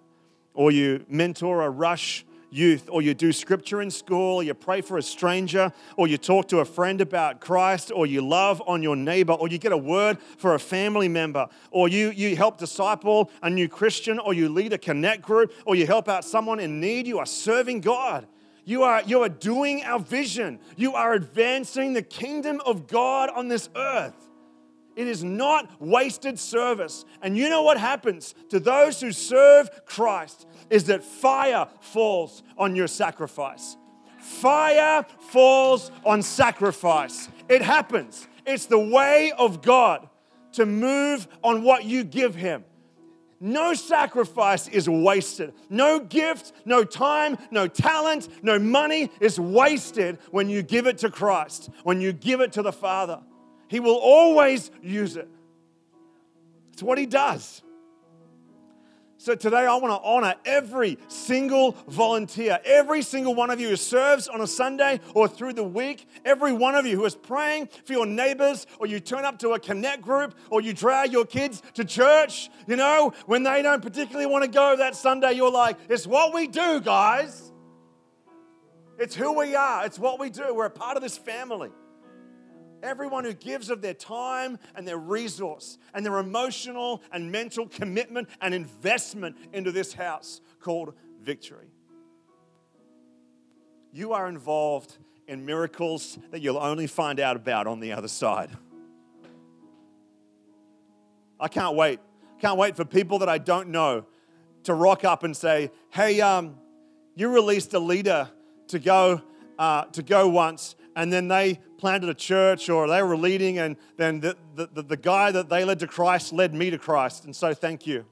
or 0.53 0.71
you 0.71 1.05
mentor 1.07 1.61
a 1.61 1.69
rush 1.69 2.25
youth, 2.53 2.87
or 2.91 3.01
you 3.01 3.13
do 3.13 3.31
scripture 3.31 3.81
in 3.81 3.91
school, 3.91 4.37
or 4.37 4.43
you 4.43 4.53
pray 4.53 4.81
for 4.81 4.97
a 4.97 5.01
stranger, 5.01 5.73
or 5.97 6.07
you 6.07 6.17
talk 6.17 6.47
to 6.49 6.59
a 6.59 6.65
friend 6.65 7.01
about 7.01 7.41
Christ, 7.41 7.91
or 7.93 8.05
you 8.05 8.21
love 8.21 8.61
on 8.67 8.83
your 8.83 8.95
neighbor, 8.95 9.33
or 9.33 9.47
you 9.47 9.57
get 9.57 9.71
a 9.71 9.77
word 9.77 10.17
for 10.37 10.55
a 10.55 10.59
family 10.59 11.07
member, 11.07 11.47
or 11.71 11.87
you, 11.87 12.11
you 12.11 12.35
help 12.35 12.57
disciple 12.57 13.29
a 13.41 13.49
new 13.49 13.67
Christian, 13.67 14.19
or 14.19 14.33
you 14.33 14.49
lead 14.49 14.73
a 14.73 14.77
connect 14.77 15.23
group, 15.23 15.53
or 15.65 15.75
you 15.75 15.87
help 15.87 16.07
out 16.07 16.23
someone 16.23 16.59
in 16.59 16.79
need, 16.79 17.07
you 17.07 17.19
are 17.19 17.25
serving 17.25 17.81
God. 17.81 18.27
You 18.65 18.83
are, 18.83 19.01
you 19.03 19.21
are 19.23 19.29
doing 19.29 19.83
our 19.83 19.99
vision. 19.99 20.59
You 20.77 20.93
are 20.93 21.13
advancing 21.13 21.93
the 21.93 22.01
kingdom 22.01 22.61
of 22.65 22.87
God 22.87 23.29
on 23.29 23.49
this 23.49 23.69
earth. 23.75 24.22
It 24.95 25.07
is 25.07 25.23
not 25.23 25.69
wasted 25.81 26.39
service. 26.39 27.05
And 27.21 27.37
you 27.37 27.49
know 27.49 27.63
what 27.63 27.77
happens 27.77 28.35
to 28.49 28.59
those 28.59 29.01
who 29.01 29.11
serve 29.11 29.69
Christ 29.85 30.47
is 30.69 30.85
that 30.85 31.03
fire 31.03 31.67
falls 31.81 32.43
on 32.57 32.75
your 32.75 32.87
sacrifice. 32.87 33.77
Fire 34.19 35.05
falls 35.31 35.91
on 36.05 36.21
sacrifice. 36.21 37.29
It 37.49 37.61
happens. 37.61 38.27
It's 38.45 38.67
the 38.67 38.79
way 38.79 39.31
of 39.37 39.61
God 39.61 40.07
to 40.53 40.65
move 40.65 41.27
on 41.43 41.63
what 41.63 41.85
you 41.85 42.03
give 42.03 42.35
Him. 42.35 42.63
No 43.39 43.73
sacrifice 43.73 44.69
is 44.69 44.87
wasted. 44.87 45.53
No 45.69 45.99
gift, 45.99 46.53
no 46.63 46.85
time, 46.85 47.37
no 47.51 47.67
talent, 47.67 48.29
no 48.41 48.57
money 48.57 49.11
is 49.19 49.37
wasted 49.37 50.19
when 50.31 50.49
you 50.49 50.63
give 50.63 50.87
it 50.87 50.99
to 50.99 51.09
Christ, 51.09 51.69
when 51.83 51.99
you 51.99 52.13
give 52.13 52.39
it 52.39 52.53
to 52.53 52.61
the 52.61 52.71
Father. 52.71 53.19
He 53.73 53.79
will 53.79 53.95
always 53.95 54.69
use 54.83 55.17
it. 55.17 55.27
It's 56.73 56.83
what 56.83 56.99
He 56.99 57.07
does. 57.07 57.63
So 59.17 59.33
today 59.33 59.65
I 59.65 59.75
want 59.77 59.99
to 59.99 60.07
honor 60.07 60.35
every 60.45 60.99
single 61.07 61.71
volunteer, 61.87 62.59
every 62.65 63.01
single 63.01 63.33
one 63.33 63.49
of 63.49 63.59
you 63.59 63.69
who 63.69 63.75
serves 63.75 64.27
on 64.27 64.41
a 64.41 64.45
Sunday 64.45 64.99
or 65.15 65.27
through 65.27 65.53
the 65.53 65.63
week, 65.63 66.05
every 66.23 66.53
one 66.53 66.75
of 66.75 66.85
you 66.85 66.97
who 66.97 67.05
is 67.05 67.15
praying 67.15 67.67
for 67.83 67.93
your 67.93 68.05
neighbors, 68.05 68.67
or 68.77 68.85
you 68.85 68.99
turn 68.99 69.25
up 69.25 69.39
to 69.39 69.53
a 69.53 69.59
connect 69.59 70.03
group, 70.03 70.35
or 70.51 70.61
you 70.61 70.71
drag 70.71 71.11
your 71.11 71.25
kids 71.25 71.63
to 71.73 71.83
church. 71.83 72.51
You 72.67 72.75
know, 72.75 73.11
when 73.25 73.41
they 73.41 73.63
don't 73.63 73.81
particularly 73.81 74.27
want 74.27 74.43
to 74.43 74.51
go 74.51 74.75
that 74.75 74.95
Sunday, 74.95 75.31
you're 75.31 75.49
like, 75.49 75.79
it's 75.89 76.05
what 76.05 76.31
we 76.31 76.45
do, 76.45 76.79
guys. 76.79 77.51
It's 78.99 79.15
who 79.15 79.31
we 79.31 79.55
are, 79.55 79.83
it's 79.83 79.97
what 79.97 80.19
we 80.19 80.29
do. 80.29 80.53
We're 80.53 80.65
a 80.65 80.69
part 80.69 80.95
of 80.95 81.01
this 81.01 81.17
family. 81.17 81.71
Everyone 82.83 83.23
who 83.23 83.33
gives 83.33 83.69
of 83.69 83.81
their 83.81 83.93
time 83.93 84.59
and 84.75 84.85
their 84.85 84.97
resource 84.97 85.77
and 85.93 86.05
their 86.05 86.19
emotional 86.19 87.01
and 87.13 87.31
mental 87.31 87.65
commitment 87.67 88.27
and 88.41 88.53
investment 88.53 89.37
into 89.53 89.71
this 89.71 89.93
house 89.93 90.41
called 90.59 90.93
victory. 91.21 91.71
You 93.93 94.11
are 94.11 94.27
involved 94.27 94.97
in 95.27 95.45
miracles 95.45 96.19
that 96.31 96.41
you'll 96.41 96.57
only 96.57 96.87
find 96.87 97.21
out 97.21 97.37
about 97.37 97.67
on 97.67 97.79
the 97.79 97.93
other 97.93 98.09
side. 98.09 98.49
I 101.39 101.47
can't 101.47 101.75
wait. 101.75 102.01
Can't 102.39 102.57
wait 102.57 102.75
for 102.75 102.83
people 102.83 103.19
that 103.19 103.29
I 103.29 103.37
don't 103.37 103.69
know 103.69 104.05
to 104.63 104.73
rock 104.73 105.05
up 105.05 105.23
and 105.23 105.35
say, 105.35 105.71
"Hey, 105.89 106.19
um, 106.19 106.57
you 107.15 107.29
released 107.29 107.73
a 107.73 107.79
leader 107.79 108.29
to 108.67 108.79
go 108.79 109.21
uh, 109.57 109.85
to 109.85 110.03
go 110.03 110.27
once, 110.27 110.75
and 110.95 111.11
then 111.11 111.27
they 111.27 111.59
planted 111.77 112.09
a 112.09 112.13
church 112.13 112.69
or 112.69 112.87
they 112.87 113.01
were 113.01 113.17
leading, 113.17 113.59
and 113.59 113.77
then 113.97 114.19
the, 114.19 114.37
the, 114.55 114.83
the 114.83 114.97
guy 114.97 115.31
that 115.31 115.49
they 115.49 115.65
led 115.65 115.79
to 115.79 115.87
Christ 115.87 116.33
led 116.33 116.53
me 116.53 116.69
to 116.69 116.77
Christ. 116.77 117.25
And 117.25 117.35
so, 117.35 117.53
thank 117.53 117.87
you. 117.87 118.05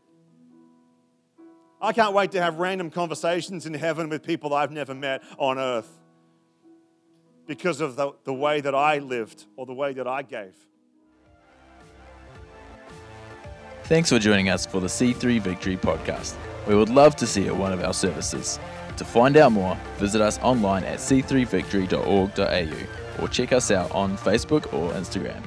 I 1.81 1.93
can't 1.93 2.13
wait 2.13 2.31
to 2.31 2.41
have 2.41 2.59
random 2.59 2.91
conversations 2.91 3.65
in 3.65 3.73
heaven 3.73 4.09
with 4.09 4.23
people 4.23 4.53
I've 4.53 4.71
never 4.71 4.93
met 4.93 5.23
on 5.37 5.57
earth 5.57 5.89
because 7.47 7.81
of 7.81 7.95
the, 7.95 8.11
the 8.23 8.33
way 8.33 8.61
that 8.61 8.75
I 8.75 8.99
lived 8.99 9.45
or 9.55 9.65
the 9.65 9.73
way 9.73 9.93
that 9.93 10.07
I 10.07 10.21
gave. 10.21 10.55
Thanks 13.85 14.09
for 14.09 14.19
joining 14.19 14.47
us 14.47 14.65
for 14.65 14.79
the 14.79 14.87
C3 14.87 15.41
Victory 15.41 15.75
podcast. 15.75 16.35
We 16.67 16.75
would 16.75 16.89
love 16.89 17.15
to 17.17 17.27
see 17.27 17.45
you 17.45 17.47
at 17.47 17.57
one 17.57 17.73
of 17.73 17.83
our 17.83 17.93
services. 17.93 18.59
To 19.01 19.05
find 19.05 19.35
out 19.35 19.51
more, 19.51 19.75
visit 19.97 20.21
us 20.21 20.37
online 20.43 20.83
at 20.83 20.99
c3victory.org.au 20.99 23.23
or 23.23 23.27
check 23.29 23.51
us 23.51 23.71
out 23.71 23.91
on 23.93 24.15
Facebook 24.15 24.71
or 24.75 24.91
Instagram. 24.91 25.41